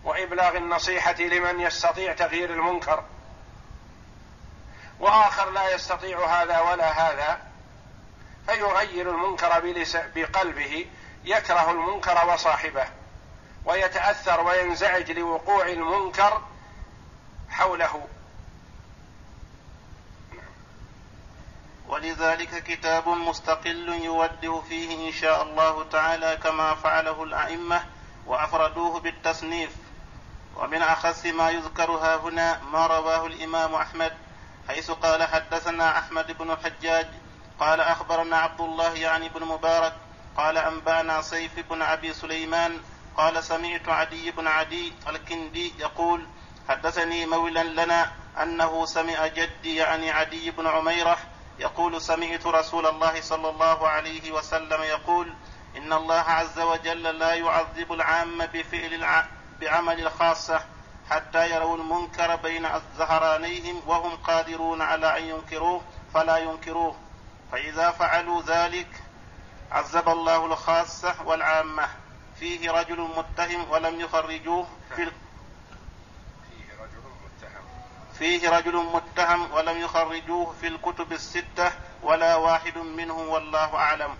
وإبلاغ 0.03 0.57
النصيحة 0.57 1.21
لمن 1.21 1.59
يستطيع 1.59 2.13
تغيير 2.13 2.49
المنكر. 2.49 3.03
وآخر 4.99 5.49
لا 5.49 5.73
يستطيع 5.73 6.25
هذا 6.25 6.59
ولا 6.59 6.91
هذا 6.91 7.39
فيغير 8.47 9.11
المنكر 9.11 9.59
بقلبه 10.15 10.85
يكره 11.23 11.71
المنكر 11.71 12.29
وصاحبه 12.29 12.85
ويتأثر 13.65 14.41
وينزعج 14.41 15.11
لوقوع 15.11 15.67
المنكر 15.67 16.41
حوله. 17.49 18.07
ولذلك 21.87 22.63
كتاب 22.63 23.09
مستقل 23.09 23.89
يوده 23.89 24.61
فيه 24.69 25.07
إن 25.07 25.13
شاء 25.13 25.43
الله 25.43 25.83
تعالى 25.83 26.37
كما 26.43 26.75
فعله 26.75 27.23
الأئمة 27.23 27.83
وأفردوه 28.25 28.99
بالتصنيف. 28.99 29.71
ومن 30.55 30.81
أخص 30.81 31.25
ما 31.25 31.49
يذكر 31.49 31.91
ها 31.91 32.15
هنا 32.15 32.61
ما 32.63 32.87
رواه 32.87 33.25
الإمام 33.25 33.75
أحمد 33.75 34.13
حيث 34.67 34.91
قال 34.91 35.23
حدثنا 35.23 35.99
أحمد 35.99 36.37
بن 36.37 36.51
الحجاج 36.51 37.07
قال 37.59 37.81
أخبرنا 37.81 38.37
عبد 38.37 38.61
الله 38.61 38.93
يعني 38.93 39.29
بن 39.29 39.43
مبارك 39.45 39.93
قال 40.37 40.57
أنبأنا 40.57 41.21
سيف 41.21 41.59
بن 41.69 41.81
أبي 41.81 42.13
سليمان 42.13 42.79
قال 43.17 43.43
سمعت 43.43 43.89
عدي 43.89 44.31
بن 44.31 44.47
عدي 44.47 44.93
الكندي 45.07 45.73
يقول 45.79 46.25
حدثني 46.69 47.25
مولى 47.25 47.63
لنا 47.63 48.11
أنه 48.41 48.85
سمع 48.85 49.27
جدي 49.27 49.75
يعني 49.75 50.11
عدي 50.11 50.51
بن 50.51 50.67
عميرة 50.67 51.17
يقول 51.59 52.01
سمعت 52.01 52.45
رسول 52.47 52.87
الله 52.87 53.21
صلى 53.21 53.49
الله 53.49 53.87
عليه 53.87 54.31
وسلم 54.31 54.81
يقول 54.81 55.33
إن 55.77 55.93
الله 55.93 56.19
عز 56.21 56.59
وجل 56.59 57.03
لا 57.03 57.33
يعذب 57.33 57.93
العام 57.93 58.45
بفعل 58.45 58.93
الع... 58.93 59.25
بعمل 59.61 59.99
الخاصة 60.07 60.61
حتى 61.09 61.51
يروا 61.51 61.77
المنكر 61.77 62.35
بين 62.35 62.67
ظهرانيهم 62.97 63.81
وهم 63.87 64.15
قادرون 64.15 64.81
على 64.81 65.17
أن 65.17 65.23
ينكروه 65.23 65.81
فلا 66.13 66.37
ينكروه. 66.37 66.95
فإذا 67.51 67.91
فعلوا 67.91 68.41
ذلك 68.41 68.87
عذب 69.71 70.09
الله 70.09 70.45
الخاصة 70.45 71.15
والعامة. 71.25 71.87
فيه 72.39 72.71
رجل 72.71 73.01
متهم 73.17 73.71
ولم 73.71 73.99
يخرجوه 73.99 74.67
في 74.95 75.11
فيه 78.19 78.49
رجل 78.49 78.75
متهم 78.75 79.51
ولم 79.51 79.77
يخرجوه 79.77 80.55
في 80.61 80.67
الكتب 80.67 81.13
الستة 81.13 81.71
ولا 82.03 82.35
واحد 82.35 82.77
منهم 82.77 83.29
والله 83.29 83.75
أعلم. 83.75 84.17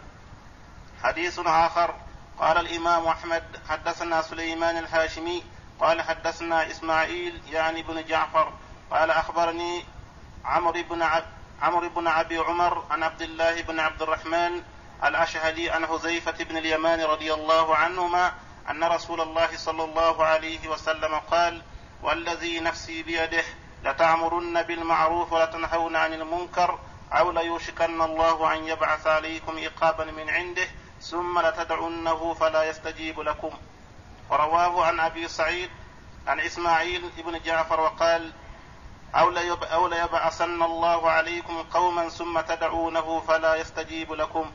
حديث 1.03 1.39
آخر. 1.45 1.95
قال 2.39 2.57
الإمام 2.57 3.07
أحمد 3.07 3.43
حدثنا 3.69 4.21
سليمان 4.21 4.77
الهاشمي. 4.77 5.43
قال 5.79 6.01
حدثنا 6.01 6.71
إسماعيل 6.71 7.41
يعني 7.51 7.83
بن 7.83 8.05
جعفر. 8.05 8.53
قال 8.91 9.11
أخبرني 9.11 9.85
عمرو 10.45 10.83
بن 10.89 11.03
عمرو 11.61 11.89
بن 11.89 12.07
أبي 12.07 12.37
عمر 12.37 12.83
عن 12.89 13.03
عبد 13.03 13.21
الله 13.21 13.61
بن 13.61 13.79
عبد 13.79 14.01
الرحمن 14.01 14.61
الأشهلي 15.03 15.69
عن 15.69 15.87
حذيفة 15.87 16.43
بن 16.43 16.57
اليمان 16.57 17.01
رضي 17.01 17.33
الله 17.33 17.75
عنهما 17.75 18.33
أن 18.69 18.83
رسول 18.83 19.21
الله 19.21 19.57
صلى 19.57 19.83
الله 19.83 20.25
عليه 20.25 20.67
وسلم 20.67 21.15
قال 21.15 21.61
والذي 22.03 22.59
نفسي 22.59 23.03
بيده 23.03 23.43
لتعمرن 23.83 24.61
بالمعروف 24.61 25.33
ولتنهون 25.33 25.95
عن 25.95 26.13
المنكر 26.13 26.79
أو 27.11 27.31
ليوشكن 27.31 28.01
الله 28.01 28.53
أن 28.53 28.67
يبعث 28.67 29.07
عليكم 29.07 29.59
عقابا 29.59 30.05
من 30.05 30.29
عنده 30.29 30.67
ثم 31.01 31.39
لتدعنه 31.39 32.33
فلا 32.33 32.63
يستجيب 32.63 33.19
لكم. 33.19 33.51
ورواه 34.29 34.85
عن 34.85 34.99
أبي 34.99 35.27
سعيد 35.27 35.69
عن 36.27 36.39
إسماعيل 36.39 37.11
بن 37.25 37.39
جعفر 37.39 37.79
وقال 37.79 38.31
أو 39.15 39.29
أو 39.63 39.87
ليبعثن 39.87 40.63
الله 40.63 41.11
عليكم 41.11 41.63
قوما 41.73 42.09
ثم 42.09 42.39
تدعونه 42.39 43.19
فلا 43.27 43.55
يستجيب 43.55 44.13
لكم. 44.13 44.51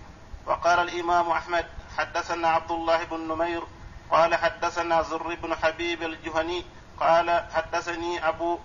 وقال 0.47 0.79
الإمام 0.79 1.31
أحمد 1.31 1.67
حدثنا 1.99 2.49
عبد 2.49 2.71
الله 2.71 3.05
بن 3.05 3.29
نمير 3.29 3.63
قال 4.11 4.35
حدثنا 4.35 5.03
زر 5.03 5.35
بن 5.35 5.55
حبيب 5.55 6.03
الجهني 6.03 6.65
قال 7.01 7.45
حدثني 7.55 8.29
أبو 8.29 8.59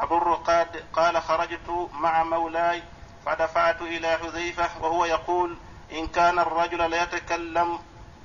أبو 0.00 0.18
الرقاد 0.18 0.84
قال 0.92 1.22
خرجت 1.22 1.88
مع 1.92 2.22
مولاي 2.24 2.82
فدفعت 3.26 3.82
إلى 3.82 4.16
حذيفة 4.16 4.68
وهو 4.80 5.04
يقول 5.04 5.56
إن 5.92 6.06
كان 6.06 6.38
الرجل 6.38 6.90
ليتكلم 6.90 7.78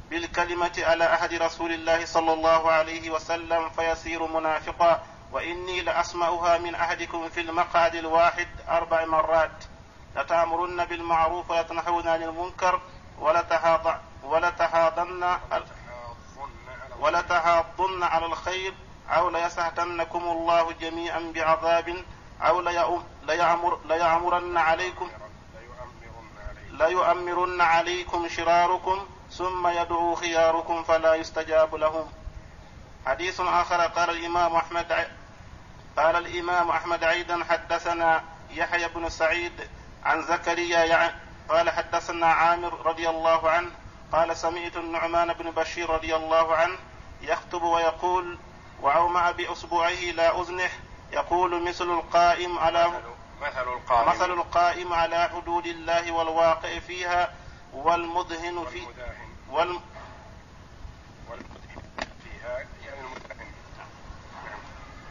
بالكلمة 0.09 0.71
على 0.77 1.03
عهد 1.03 1.33
رسول 1.33 1.71
الله 1.71 2.05
صلى 2.05 2.33
الله 2.33 2.71
عليه 2.71 3.12
وسلم 3.12 3.69
فيصير 3.69 4.27
منافقا 4.27 5.03
وإني 5.31 5.81
لأسمعها 5.81 6.57
من 6.57 6.75
أحدكم 6.75 7.29
في 7.29 7.41
المقعد 7.41 7.95
الواحد 7.95 8.47
أربع 8.69 9.05
مرات. 9.05 9.63
لتأمرن 10.15 10.86
بالمعروف 10.86 11.51
ويتنحون 11.51 12.07
عن 12.07 12.23
المنكر 12.23 12.81
ولتحاضن 13.19 13.97
ولتحاضن 16.99 18.03
على 18.03 18.25
الخير 18.25 18.73
أو 19.17 19.30
ليسهتنكم 19.30 20.23
الله 20.23 20.71
جميعا 20.71 21.32
بعذاب 21.36 21.95
أو 22.41 22.62
ليأمر 23.23 23.80
ليأمرن 23.86 24.58
عليكم 24.58 25.10
ليؤمرن 26.69 27.62
عليكم 27.62 28.28
شراركم 28.28 29.08
ثم 29.32 29.67
يدعو 29.67 30.15
خياركم 30.15 30.84
فلا 30.84 31.15
يستجاب 31.15 31.76
لهم. 31.76 32.12
حديث 33.06 33.41
آخر 33.41 33.82
قال 33.82 34.10
الإمام 34.10 34.56
أحمد 34.56 35.08
قال 35.97 36.15
الإمام 36.15 36.69
أحمد 36.69 37.04
أيضا 37.04 37.43
حدثنا 37.49 38.23
يحيى 38.52 38.88
بن 38.88 39.10
سعيد 39.10 39.69
عن 40.04 40.21
زكريا 40.21 41.13
قال 41.49 41.69
حدثنا 41.69 42.28
عامر 42.28 42.86
رضي 42.86 43.10
الله 43.10 43.49
عنه 43.49 43.71
قال 44.12 44.38
سمعت 44.38 44.78
النعمان 44.78 45.34
بن 45.34 45.52
بشير 45.52 45.89
رضي 45.89 46.15
الله 46.15 46.56
عنه 46.56 46.78
يخطب 47.21 47.63
ويقول 47.63 48.38
وأومأ 48.81 49.31
بإصبعه 49.31 50.12
لا 50.15 50.41
أذنه 50.41 50.69
يقول 51.12 51.63
مثل 51.63 51.86
القائم 51.86 52.59
على 52.59 52.88
مثل 53.41 53.67
القائم. 53.67 54.09
مثل 54.09 54.31
القائم 54.31 54.93
على 54.93 55.29
حدود 55.29 55.65
الله 55.65 56.12
والواقع 56.12 56.79
فيها 56.79 57.33
والمدهن 57.73 58.65
في 58.71 58.88
وال 59.51 59.79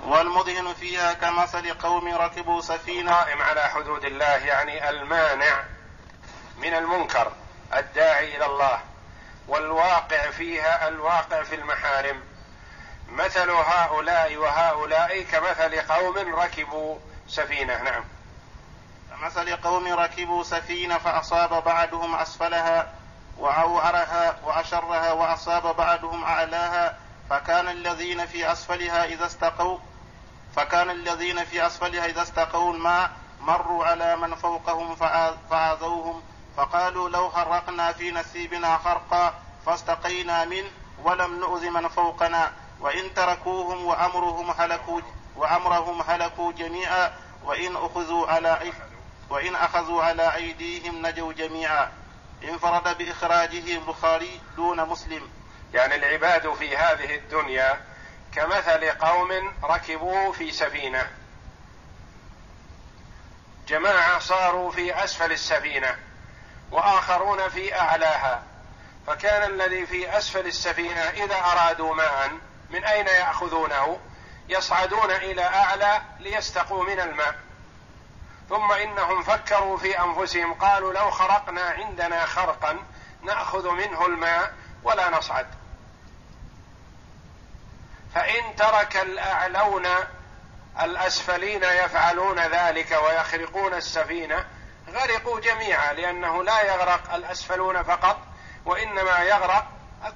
والمدهن 0.06 0.74
فيها 0.74 1.12
كمثل 1.12 1.74
قوم 1.74 2.14
ركبوا 2.14 2.60
سفينة. 2.60 3.14
قائم 3.14 3.42
على 3.42 3.62
حدود 3.68 4.04
الله 4.04 4.24
يعني 4.24 4.90
المانع 4.90 5.64
من 6.58 6.74
المنكر 6.74 7.32
الداعي 7.74 8.36
إلى 8.36 8.46
الله. 8.46 8.80
والواقع 9.48 10.30
فيها 10.30 10.88
الواقع 10.88 11.42
في 11.42 11.54
المحارم. 11.54 12.31
مثل 13.12 13.50
هؤلاء 13.50 14.36
وهؤلاء 14.36 15.22
كمثل 15.22 15.80
قوم 15.80 16.34
ركبوا 16.34 16.98
سفينة. 17.28 17.82
نعم. 17.82 18.04
كمثل 19.10 19.56
قوم 19.56 19.92
ركبوا 19.92 20.42
سفينة 20.42 20.98
فأصاب 20.98 21.64
بعضهم 21.64 22.14
أسفلها 22.14 22.92
وعورها 23.38 24.36
وأشرها 24.44 25.12
وأصاب 25.12 25.76
بعضهم 25.76 26.24
أعلاها 26.24 26.98
فكان 27.30 27.68
الذين 27.68 28.26
في 28.26 28.52
أسفلها 28.52 29.04
إذا 29.04 29.26
استقوا 29.26 29.78
فكان 30.56 30.90
الذين 30.90 31.44
في 31.44 31.66
أسفلها 31.66 32.06
إذا 32.06 32.22
استقوا 32.22 32.72
الماء 32.72 33.10
مروا 33.40 33.84
على 33.84 34.16
من 34.16 34.34
فوقهم 34.34 34.94
فآذوهم 35.50 36.22
فقالوا 36.56 37.08
لو 37.08 37.28
خرقنا 37.28 37.92
في 37.92 38.10
نسيبنا 38.10 38.76
خرقا 38.76 39.34
فاستقينا 39.66 40.44
منه 40.44 40.70
ولم 41.02 41.40
نؤذ 41.40 41.70
من 41.70 41.88
فوقنا. 41.88 42.52
وإن 42.82 43.14
تركوهم 43.14 43.84
وأمرهم 43.84 44.50
هلكوا 44.50 45.00
وأمرهم 45.36 46.02
هلكوا 46.02 46.52
جميعا 46.52 47.12
وإن 47.44 47.76
أخذوا 47.76 48.26
على 48.26 48.72
وإن 49.30 49.56
أخذوا 49.56 50.02
على 50.02 50.34
أيديهم 50.34 51.06
نجوا 51.06 51.32
جميعا. 51.32 51.92
انفرد 52.44 52.98
بإخراجه 52.98 53.76
البخاري 53.76 54.40
دون 54.56 54.88
مسلم. 54.88 55.30
يعني 55.74 55.94
العباد 55.94 56.54
في 56.54 56.76
هذه 56.76 57.14
الدنيا 57.14 57.80
كمثل 58.34 58.90
قوم 58.90 59.52
ركبوا 59.64 60.32
في 60.32 60.52
سفينة. 60.52 61.10
جماعة 63.68 64.18
صاروا 64.18 64.70
في 64.70 65.04
أسفل 65.04 65.32
السفينة 65.32 65.96
وآخرون 66.70 67.48
في 67.48 67.74
أعلاها. 67.80 68.42
فكان 69.06 69.50
الذي 69.50 69.86
في 69.86 70.18
أسفل 70.18 70.46
السفينة 70.46 71.00
إذا 71.00 71.36
أرادوا 71.36 71.94
ماء 71.94 72.30
من 72.72 72.84
أين 72.84 73.06
يأخذونه؟ 73.06 74.00
يصعدون 74.48 75.10
إلى 75.10 75.44
أعلى 75.44 76.02
ليستقوا 76.20 76.84
من 76.84 77.00
الماء. 77.00 77.34
ثم 78.48 78.72
إنهم 78.72 79.22
فكروا 79.22 79.78
في 79.78 80.00
أنفسهم 80.00 80.54
قالوا 80.54 80.92
لو 80.92 81.10
خرقنا 81.10 81.62
عندنا 81.62 82.26
خرقا 82.26 82.78
نأخذ 83.22 83.70
منه 83.70 84.06
الماء 84.06 84.54
ولا 84.84 85.10
نصعد. 85.10 85.46
فإن 88.14 88.56
ترك 88.56 88.96
الأعلون 88.96 89.86
الأسفلين 90.80 91.62
يفعلون 91.62 92.40
ذلك 92.40 92.98
ويخرقون 93.04 93.74
السفينة 93.74 94.44
غرقوا 94.88 95.40
جميعا 95.40 95.92
لأنه 95.92 96.44
لا 96.44 96.62
يغرق 96.62 97.14
الأسفلون 97.14 97.82
فقط 97.82 98.18
وإنما 98.64 99.18
يغرق 99.18 99.66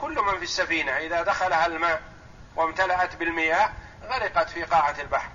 كل 0.00 0.14
من 0.14 0.38
في 0.38 0.44
السفينة. 0.44 0.98
إذا 0.98 1.22
دخلها 1.22 1.66
الماء 1.66 2.15
وامتلأت 2.56 3.16
بالمياه 3.16 3.70
غرقت 4.02 4.50
في 4.50 4.62
قاعة 4.62 4.94
البحر. 5.00 5.28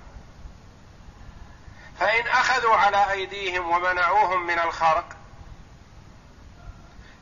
فإن 2.00 2.26
أخذوا 2.26 2.76
على 2.76 3.10
أيديهم 3.10 3.70
ومنعوهم 3.70 4.46
من 4.46 4.58
الخرق 4.58 5.04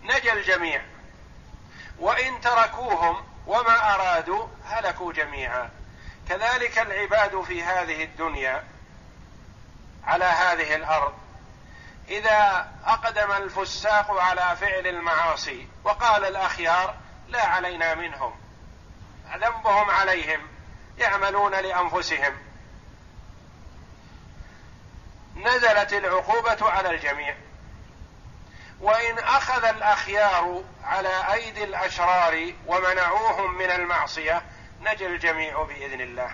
نجا 0.03 0.33
الجميع. 0.33 0.83
وإن 1.99 2.41
تركوهم 2.41 3.25
وما 3.47 3.95
أرادوا 3.95 4.47
هلكوا 4.65 5.13
جميعا. 5.13 5.71
كذلك 6.29 6.79
العباد 6.79 7.41
في 7.41 7.63
هذه 7.63 8.05
الدنيا 8.05 8.65
على 10.05 10.25
هذه 10.25 10.75
الأرض 10.75 11.13
إذا 12.09 12.69
أقدم 12.85 13.33
الفساق 13.33 14.11
على 14.11 14.57
فعل 14.57 14.87
المعاصي 14.87 15.69
وقال 15.85 16.25
الأخيار 16.25 16.95
لا 17.29 17.47
علينا 17.47 17.95
منهم. 17.95 18.39
ذنبهم 19.38 19.90
عليهم 19.90 20.40
يعملون 20.99 21.53
لأنفسهم. 21.53 22.37
نزلت 25.37 25.93
العقوبة 25.93 26.71
على 26.71 26.90
الجميع. 26.90 27.37
وإن 28.81 29.19
أخذ 29.19 29.64
الأخيار 29.64 30.64
على 30.85 31.33
أيدي 31.33 31.64
الأشرار 31.64 32.53
ومنعوهم 32.66 33.59
من 33.59 33.71
المعصية 33.71 34.43
نجا 34.81 35.07
الجميع 35.07 35.62
بإذن 35.62 36.01
الله. 36.01 36.33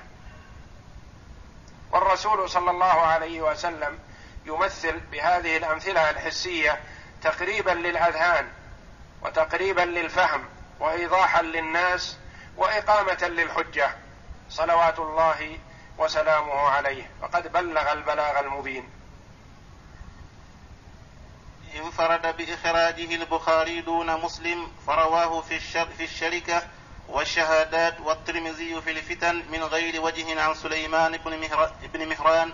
والرسول 1.93 2.51
صلى 2.51 2.71
الله 2.71 3.01
عليه 3.01 3.41
وسلم 3.41 3.99
يمثل 4.47 5.01
بهذه 5.01 5.57
الأمثلة 5.57 6.11
الحسية 6.11 6.81
تقريبا 7.23 7.71
للأذهان 7.71 8.49
وتقريبا 9.23 9.81
للفهم 9.81 10.45
وايضاحا 10.81 11.43
للناس 11.43 12.17
وإقامة 12.57 13.29
للحجة 13.29 13.97
صلوات 14.51 14.99
الله 14.99 15.59
وسلامه 15.99 16.61
عليه 16.69 17.11
فقد 17.23 17.53
بلغ 17.53 17.93
البلاغ 17.93 18.41
المبين. 18.41 18.89
انفرد 21.77 22.37
بإخراجه 22.37 23.15
البخاري 23.15 23.81
دون 23.81 24.21
مسلم 24.21 24.73
فرواه 24.87 25.41
في, 25.41 25.57
الشر 25.57 25.87
في 25.87 26.05
الشركة 26.05 26.63
والشهادات 27.09 28.01
والترمذي 28.01 28.81
في 28.83 28.91
الفتن 28.91 29.43
من 29.53 29.63
غير 29.63 30.01
وجه 30.03 30.43
عن 30.43 30.55
سليمان 30.55 31.17
بن 31.95 32.09
مهران 32.09 32.53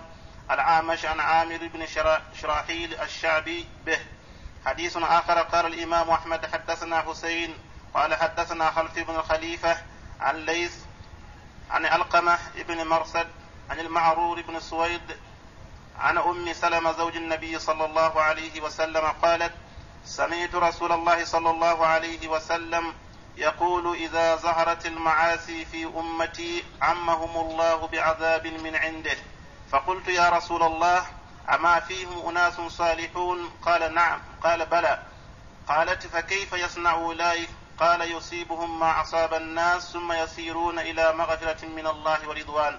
العامش 0.51 1.05
عن 1.05 1.21
عامر 1.21 1.71
بن 1.75 1.87
شراحيل 2.35 3.01
الشعبي 3.01 3.67
به. 3.87 3.99
حديث 4.67 4.97
آخر 4.97 5.43
قال 5.43 5.67
الإمام 5.67 6.11
أحمد 6.11 6.47
حدثنا 6.47 7.01
حسين 7.01 7.55
قال 7.95 8.15
حدثنا 8.15 8.71
خلف 8.71 8.99
بن 8.99 9.15
الخليفة 9.15 9.77
عن 10.23 10.37
ليث 10.37 10.75
عن 11.71 11.87
علقمة 11.87 12.39
بن 12.69 12.87
مرصد 12.87 13.27
عن 13.71 13.81
المعرور 13.81 14.43
بن 14.43 14.61
سويد 14.61 15.17
عن 15.99 16.19
أم 16.19 16.53
سلمة 16.53 16.93
زوج 16.93 17.17
النبي 17.17 17.59
صلى 17.59 17.85
الله 17.85 18.21
عليه 18.23 18.61
وسلم 18.61 19.07
قالت 19.23 19.53
سمعت 20.05 20.55
رسول 20.55 20.93
الله 20.93 21.25
صلى 21.25 21.51
الله 21.51 21.87
عليه 21.87 22.29
وسلم 22.29 22.95
يقول 23.37 23.97
إذا 23.97 24.37
ظهرت 24.37 24.87
المعاصي 24.87 25.65
في 25.65 25.85
أمتي 25.85 26.65
عمهم 26.83 27.51
الله 27.51 27.87
بعذاب 27.87 28.47
من 28.47 28.77
عنده. 28.77 29.17
فقلت 29.71 30.09
يا 30.09 30.29
رسول 30.29 30.63
الله 30.63 31.07
أما 31.55 31.81
فيهم 31.81 32.29
أناس 32.29 32.61
صالحون؟ 32.61 33.51
قال 33.63 33.95
نعم. 33.95 34.21
قال 34.43 34.67
بلى. 34.67 35.03
قالت 35.69 36.07
فكيف 36.07 36.53
يصنع 36.53 36.93
اولئك 36.93 37.49
قال 37.83 38.13
يصيبهم 38.13 38.81
ما 38.81 39.01
أصاب 39.01 39.35
الناس 39.35 39.93
ثم 39.93 40.13
يسيرون 40.13 40.79
إلى 40.79 41.13
مغفرة 41.13 41.67
من 41.67 41.87
الله 41.87 42.29
ورضوان. 42.29 42.79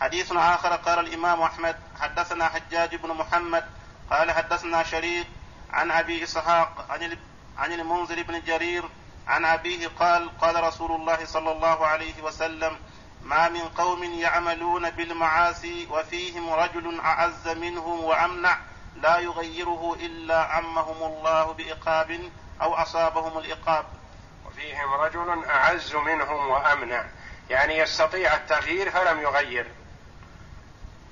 حديث 0.00 0.32
آخر 0.32 0.76
قال 0.76 0.98
الإمام 0.98 1.42
أحمد 1.42 1.76
حدثنا 2.00 2.48
حجاج 2.48 2.94
بن 2.96 3.08
محمد 3.08 3.64
قال 4.10 4.32
حدثنا 4.32 4.82
شريك 4.82 5.26
عن 5.72 5.90
أبي 5.90 6.24
إسحاق 6.24 6.86
عن 6.90 7.18
عن 7.58 7.72
المنذر 7.72 8.22
بن 8.22 8.40
جرير 8.40 8.84
عن 9.26 9.44
أبيه 9.44 9.88
قال 9.88 10.38
قال 10.38 10.64
رسول 10.64 10.92
الله 10.92 11.24
صلى 11.24 11.52
الله 11.52 11.86
عليه 11.86 12.22
وسلم 12.22 12.76
ما 13.22 13.48
من 13.48 13.68
قوم 13.68 14.04
يعملون 14.04 14.90
بالمعاصي 14.90 15.86
وفيهم 15.90 16.52
رجل 16.52 17.00
أعز 17.00 17.48
منهم 17.48 18.04
وأمنع 18.04 18.58
لا 18.96 19.18
يغيره 19.18 19.96
إلا 20.00 20.38
عمهم 20.44 21.02
الله 21.02 21.52
بإقاب 21.52 22.30
أو 22.62 22.74
أصابهم 22.74 23.38
الإقاب. 23.38 23.99
وفيهم 24.46 24.94
رجل 24.94 25.44
أعز 25.44 25.94
منهم 25.94 26.50
وأمنع. 26.50 27.04
يعني 27.50 27.78
يستطيع 27.78 28.34
التغيير 28.34 28.90
فلم 28.90 29.20
يغير. 29.20 29.66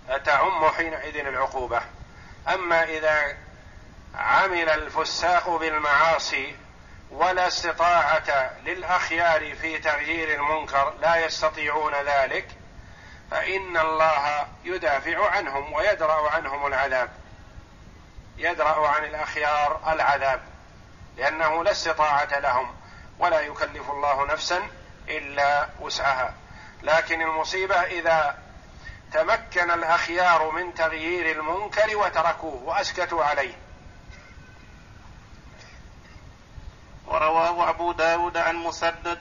فتعم 0.08 0.70
حينئذ 0.70 1.16
العقوبة. 1.16 1.80
أما 2.48 2.84
إذا 2.84 3.36
عمل 4.14 4.68
الفساق 4.68 5.48
بالمعاصي 5.50 6.56
ولا 7.10 7.46
استطاعة 7.46 8.50
للأخيار 8.64 9.54
في 9.54 9.78
تغيير 9.78 10.40
المنكر 10.40 10.94
لا 11.00 11.16
يستطيعون 11.16 11.94
ذلك 11.94 12.48
فإن 13.30 13.76
الله 13.76 14.46
يدافع 14.64 15.30
عنهم 15.30 15.72
ويدرأ 15.72 16.30
عنهم 16.30 16.66
العذاب. 16.66 17.10
يدرأ 18.36 18.88
عن 18.88 19.04
الأخيار 19.04 19.92
العذاب 19.92 20.40
لأنه 21.16 21.64
لا 21.64 21.70
استطاعة 21.70 22.38
لهم. 22.38 22.77
ولا 23.18 23.40
يكلف 23.40 23.90
الله 23.90 24.26
نفسا 24.26 24.68
إلا 25.08 25.68
وسعها. 25.80 26.34
لكن 26.82 27.22
المصيبة 27.22 27.74
إذا 27.74 28.38
تمكن 29.12 29.70
الأخيار 29.70 30.50
من 30.50 30.74
تغيير 30.74 31.40
المنكر 31.40 31.96
وتركوه 31.96 32.62
وأسكتوا 32.62 33.24
عليه. 33.24 33.54
ورواه 37.06 37.70
أبو 37.70 37.92
داود 37.92 38.36
عن 38.36 38.56
مسدد 38.56 39.18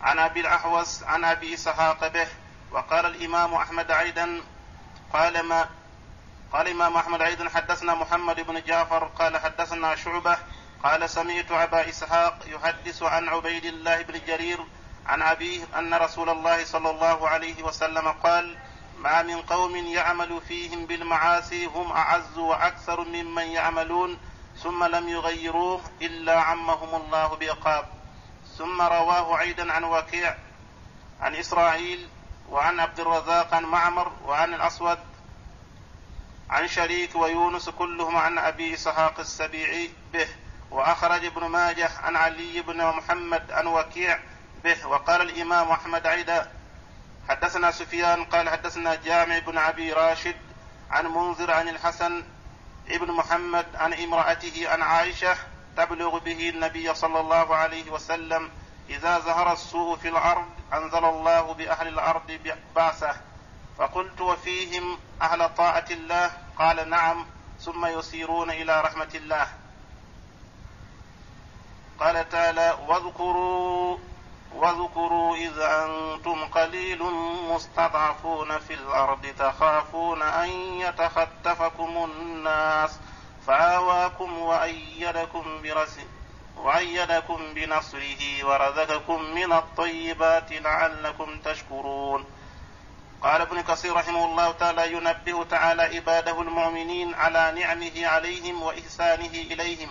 عن 0.00 0.18
أبي 0.18 0.40
الأحوص 0.40 1.02
عن 1.02 1.24
أبي 1.24 1.54
إسحاق 1.54 2.08
به 2.08 2.26
وقال 2.70 3.06
الإمام 3.06 3.54
أحمد 3.54 3.90
أيضا 3.90 4.40
قال 5.12 5.40
ما 5.40 5.68
قال 6.52 6.66
الإمام 6.66 6.96
أحمد 6.96 7.22
أيضا 7.22 7.48
حدثنا 7.48 7.94
محمد 7.94 8.40
بن 8.40 8.62
جعفر 8.62 9.04
قال 9.04 9.38
حدثنا 9.38 9.96
شعبة 9.96 10.38
قال 10.82 11.10
سمعت 11.10 11.50
أبا 11.50 11.88
إسحاق 11.88 12.38
يحدث 12.46 13.02
عن 13.02 13.28
عبيد 13.28 13.64
الله 13.64 14.02
بن 14.02 14.20
جرير 14.26 14.58
عن 15.06 15.22
أبيه 15.22 15.64
أن 15.78 15.94
رسول 15.94 16.30
الله 16.30 16.64
صلى 16.64 16.90
الله 16.90 17.28
عليه 17.28 17.62
وسلم 17.62 18.08
قال 18.08 18.58
ما 18.98 19.22
من 19.22 19.42
قوم 19.42 19.76
يعمل 19.76 20.40
فيهم 20.48 20.86
بالمعاصي 20.86 21.66
هم 21.66 21.92
أعز 21.92 22.38
وأكثر 22.38 23.04
ممن 23.04 23.46
يعملون 23.46 24.18
ثم 24.62 24.84
لم 24.84 25.08
يغيروه 25.08 25.80
إلا 26.02 26.40
عمهم 26.40 27.02
الله 27.02 27.36
بعقاب 27.36 27.84
ثم 28.58 28.82
رواه 28.82 29.36
عيدا 29.36 29.72
عن 29.72 29.84
وكيع 29.84 30.36
عن 31.20 31.34
إسرائيل 31.34 32.08
وعن 32.50 32.80
عبد 32.80 33.00
الرزاق 33.00 33.54
عن 33.54 33.64
معمر 33.64 34.12
وعن 34.26 34.54
الأسود 34.54 34.98
عن 36.50 36.68
شريك 36.68 37.16
ويونس 37.16 37.68
كلهم 37.68 38.16
عن 38.16 38.38
أبي 38.38 38.74
إسحاق 38.74 39.20
السبيعي 39.20 39.90
به. 40.12 40.28
وأخرج 40.72 41.24
ابن 41.24 41.44
ماجه 41.44 41.90
عن 42.02 42.16
علي 42.16 42.60
بن 42.60 42.86
محمد 42.86 43.50
عن 43.50 43.66
وكيع 43.66 44.18
به 44.64 44.86
وقال 44.86 45.20
الإمام 45.20 45.70
أحمد 45.70 46.06
عيدا 46.06 46.50
حدثنا 47.28 47.70
سفيان 47.70 48.24
قال 48.24 48.48
حدثنا 48.48 48.94
جامع 48.94 49.38
بن 49.38 49.58
أبي 49.58 49.92
راشد 49.92 50.36
عن 50.90 51.06
منذر 51.06 51.50
عن 51.50 51.68
الحسن 51.68 52.24
ابن 52.88 53.12
محمد 53.12 53.66
عن 53.76 53.92
امرأته 53.92 54.68
عن 54.68 54.82
عائشة 54.82 55.36
تبلغ 55.76 56.18
به 56.18 56.48
النبي 56.48 56.94
صلى 56.94 57.20
الله 57.20 57.56
عليه 57.56 57.90
وسلم 57.90 58.50
إذا 58.90 59.18
ظهر 59.18 59.52
السوء 59.52 59.96
في 59.96 60.08
الأرض 60.08 60.46
أنزل 60.72 61.04
الله 61.04 61.54
بأهل 61.54 61.88
الأرض 61.88 62.38
بعثه 62.76 63.16
فقلت 63.78 64.20
وفيهم 64.20 64.98
أهل 65.22 65.54
طاعة 65.54 65.84
الله؟ 65.90 66.30
قال 66.58 66.90
نعم 66.90 67.26
ثم 67.60 67.86
يسيرون 67.86 68.50
إلى 68.50 68.80
رحمة 68.80 69.10
الله. 69.14 69.46
قال 72.00 72.28
تعالى 72.28 72.78
واذكروا 72.88 73.98
واذكروا 74.54 75.36
إذ 75.36 75.58
أنتم 75.58 76.44
قليل 76.44 77.02
مستضعفون 77.50 78.58
في 78.58 78.74
الأرض 78.74 79.26
تخافون 79.38 80.22
أن 80.22 80.48
يتخطفكم 80.80 82.04
الناس 82.04 82.98
فآواكم 83.46 84.38
وأيدكم 84.38 85.62
برسل 85.62 86.06
وأيدكم 86.56 87.54
بنصره 87.54 88.44
ورزقكم 88.44 89.22
من 89.22 89.52
الطيبات 89.52 90.52
لعلكم 90.52 91.40
تشكرون. 91.44 92.24
قال 93.22 93.40
ابن 93.40 93.60
كثير 93.60 93.92
رحمه 93.96 94.24
الله 94.24 94.52
تعالى 94.52 94.92
ينبه 94.92 95.44
تعالى 95.44 95.82
عباده 95.82 96.40
المؤمنين 96.40 97.14
على 97.14 97.52
نعمه 97.60 98.06
عليهم 98.06 98.62
وإحسانه 98.62 99.26
إليهم 99.26 99.88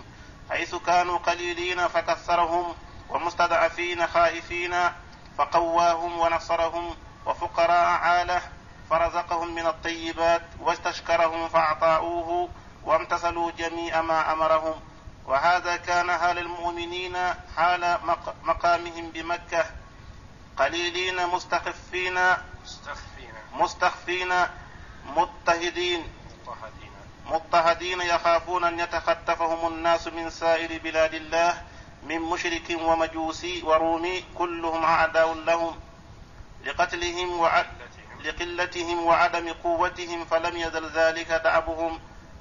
حيث 0.51 0.75
كانوا 0.75 1.17
قليلين 1.17 1.87
فكثرهم 1.87 2.75
ومستضعفين 3.09 4.07
خائفين 4.07 4.75
فقواهم 5.37 6.19
ونصرهم 6.19 6.95
وفقراء 7.25 7.87
عالة 7.89 8.41
فرزقهم 8.89 9.55
من 9.55 9.67
الطيبات 9.67 10.41
واستشكرهم 10.59 11.49
فأعطاؤوه 11.49 12.49
وامتثلوا 12.83 13.51
جميع 13.51 14.01
ما 14.01 14.31
أمرهم. 14.31 14.81
وهذا 15.25 15.75
كان 15.75 16.11
حال 16.11 16.37
المؤمنين 16.37 17.17
حال 17.57 17.97
مقامهم 18.43 19.09
بمكة. 19.09 19.65
قليلين 20.57 21.27
مستخفين 21.27 22.19
مستخفين. 22.63 23.33
مستخفين 23.53 24.33
مضطهدين. 25.05 26.03
مضطهدين 27.25 28.01
يخافون 28.01 28.63
أن 28.63 28.79
يتخطفهم 28.79 29.73
الناس 29.73 30.07
من 30.07 30.29
سائر 30.29 30.81
بلاد 30.83 31.13
الله 31.13 31.61
من 32.03 32.19
مشرك 32.19 32.77
ومجوسي 32.81 33.63
ورومي 33.63 34.23
كلهم 34.37 34.83
أعداء 34.83 35.33
لهم 35.33 35.79
لقتلهم 36.65 37.39
وعد 37.39 37.65
لقلتهم 38.25 39.03
وعدم 39.05 39.53
قوتهم 39.53 40.25
فلم 40.25 40.57
يزل 40.57 40.89
ذلك 40.89 41.31
دعبهم 41.31 41.99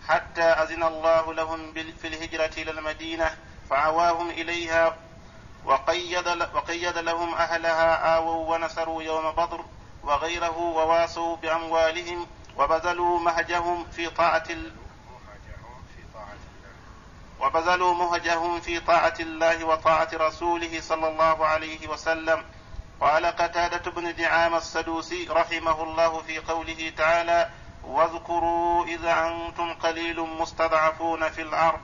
حتى 0.08 0.42
أذن 0.42 0.82
الله 0.82 1.34
لهم 1.34 1.72
في 1.72 2.06
الهجرة 2.08 2.62
إلى 2.62 2.70
المدينة 2.70 3.30
فعواهم 3.70 4.30
إليها 4.30 4.96
وقيد, 5.64 6.28
وقيد 6.54 6.98
لهم 6.98 7.34
أهلها 7.34 8.16
آووا 8.16 8.54
ونصروا 8.54 9.02
يوم 9.02 9.30
بدر 9.30 9.64
وغيره 10.02 10.58
وواسوا 10.58 11.36
بأموالهم 11.36 12.26
وبذلوا 12.60 13.20
مهجهم 13.20 13.84
في 13.84 14.10
طاعة 14.10 14.48
وبذلوا 17.40 17.94
مهجهم 17.94 18.60
في 18.60 18.80
طاعة 18.80 19.14
الله 19.20 19.64
وطاعة 19.64 20.08
رسوله 20.14 20.80
صلى 20.80 21.08
الله 21.08 21.46
عليه 21.46 21.88
وسلم. 21.88 22.44
قال 23.00 23.26
قتادة 23.26 23.90
بن 23.90 24.14
دعام 24.14 24.54
السدوسي 24.54 25.26
رحمه 25.30 25.82
الله 25.82 26.22
في 26.22 26.38
قوله 26.38 26.92
تعالى 26.96 27.50
واذكروا 27.84 28.84
إذا 28.84 29.28
أنتم 29.28 29.74
قليل 29.74 30.20
مستضعفون 30.20 31.28
في 31.28 31.42
الأرض 31.42 31.80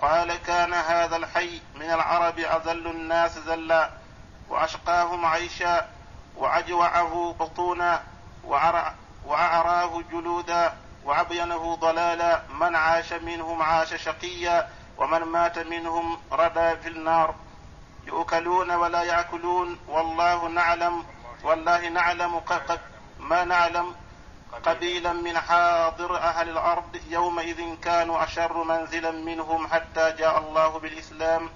قال 0.00 0.36
كان 0.36 0.72
هذا 0.74 1.16
الحي 1.16 1.60
من 1.74 1.90
العرب 1.90 2.38
أذل 2.38 2.86
الناس 2.86 3.38
ذلا 3.38 3.90
وأشقاهم 4.48 5.26
عيشا 5.26 5.88
وأجوعه 6.36 7.36
بطونا 7.40 8.02
وأعراه 9.26 10.02
جلودا 10.12 10.72
وأبينه 11.04 11.76
ضلالا 11.76 12.42
من 12.60 12.76
عاش 12.76 13.12
منهم 13.12 13.62
عاش 13.62 13.94
شقيا 13.94 14.68
ومن 14.98 15.18
مات 15.18 15.58
منهم 15.58 16.18
ردى 16.32 16.76
في 16.76 16.88
النار. 16.88 17.34
يؤكلون 18.06 18.70
ولا 18.70 19.02
يأكلون 19.02 19.78
والله 19.88 20.48
نعلم 20.48 21.04
والله 21.44 21.88
نعلم 21.88 22.40
ما 23.18 23.44
نعلم. 23.44 23.94
قبيلا 24.64 25.12
من 25.12 25.38
حاضر 25.38 26.16
أهل 26.16 26.48
الأرض 26.48 27.00
يومئذ 27.08 27.80
كانوا 27.82 28.24
أشر 28.24 28.64
منزلا 28.64 29.10
منهم 29.10 29.66
حتى 29.66 30.12
جاء 30.18 30.38
الله 30.38 30.78
بالإسلام. 30.78 31.50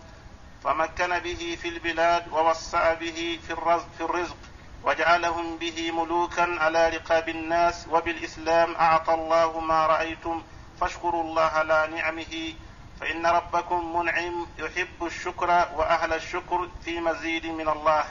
فمكن 0.65 1.19
به 1.19 1.59
في 1.63 1.69
البلاد 1.69 2.33
ووسع 2.33 2.95
به 2.95 3.41
في 3.47 3.53
الرزق, 3.53 3.87
في 3.99 4.05
الرزق. 4.05 4.37
وجعلهم 4.85 5.57
به 5.57 5.91
ملوكا 5.93 6.57
على 6.61 6.89
رقاب 6.89 7.29
الناس 7.29 7.87
وبالإسلام 7.91 8.75
أعطى 8.75 9.15
الله 9.15 9.61
ما 9.61 9.87
رأيتم 9.87 10.43
فاشكروا 10.81 11.23
الله 11.23 11.43
على 11.43 11.89
نعمه 11.95 12.53
فإن 13.01 13.27
ربكم 13.27 13.97
منعم 13.97 14.47
يحب 14.59 15.05
الشكر 15.07 15.69
وأهل 15.77 16.13
الشكر 16.13 16.69
في 16.85 17.01
مزيد 17.01 17.47
من 17.47 17.69
الله. 17.69 18.05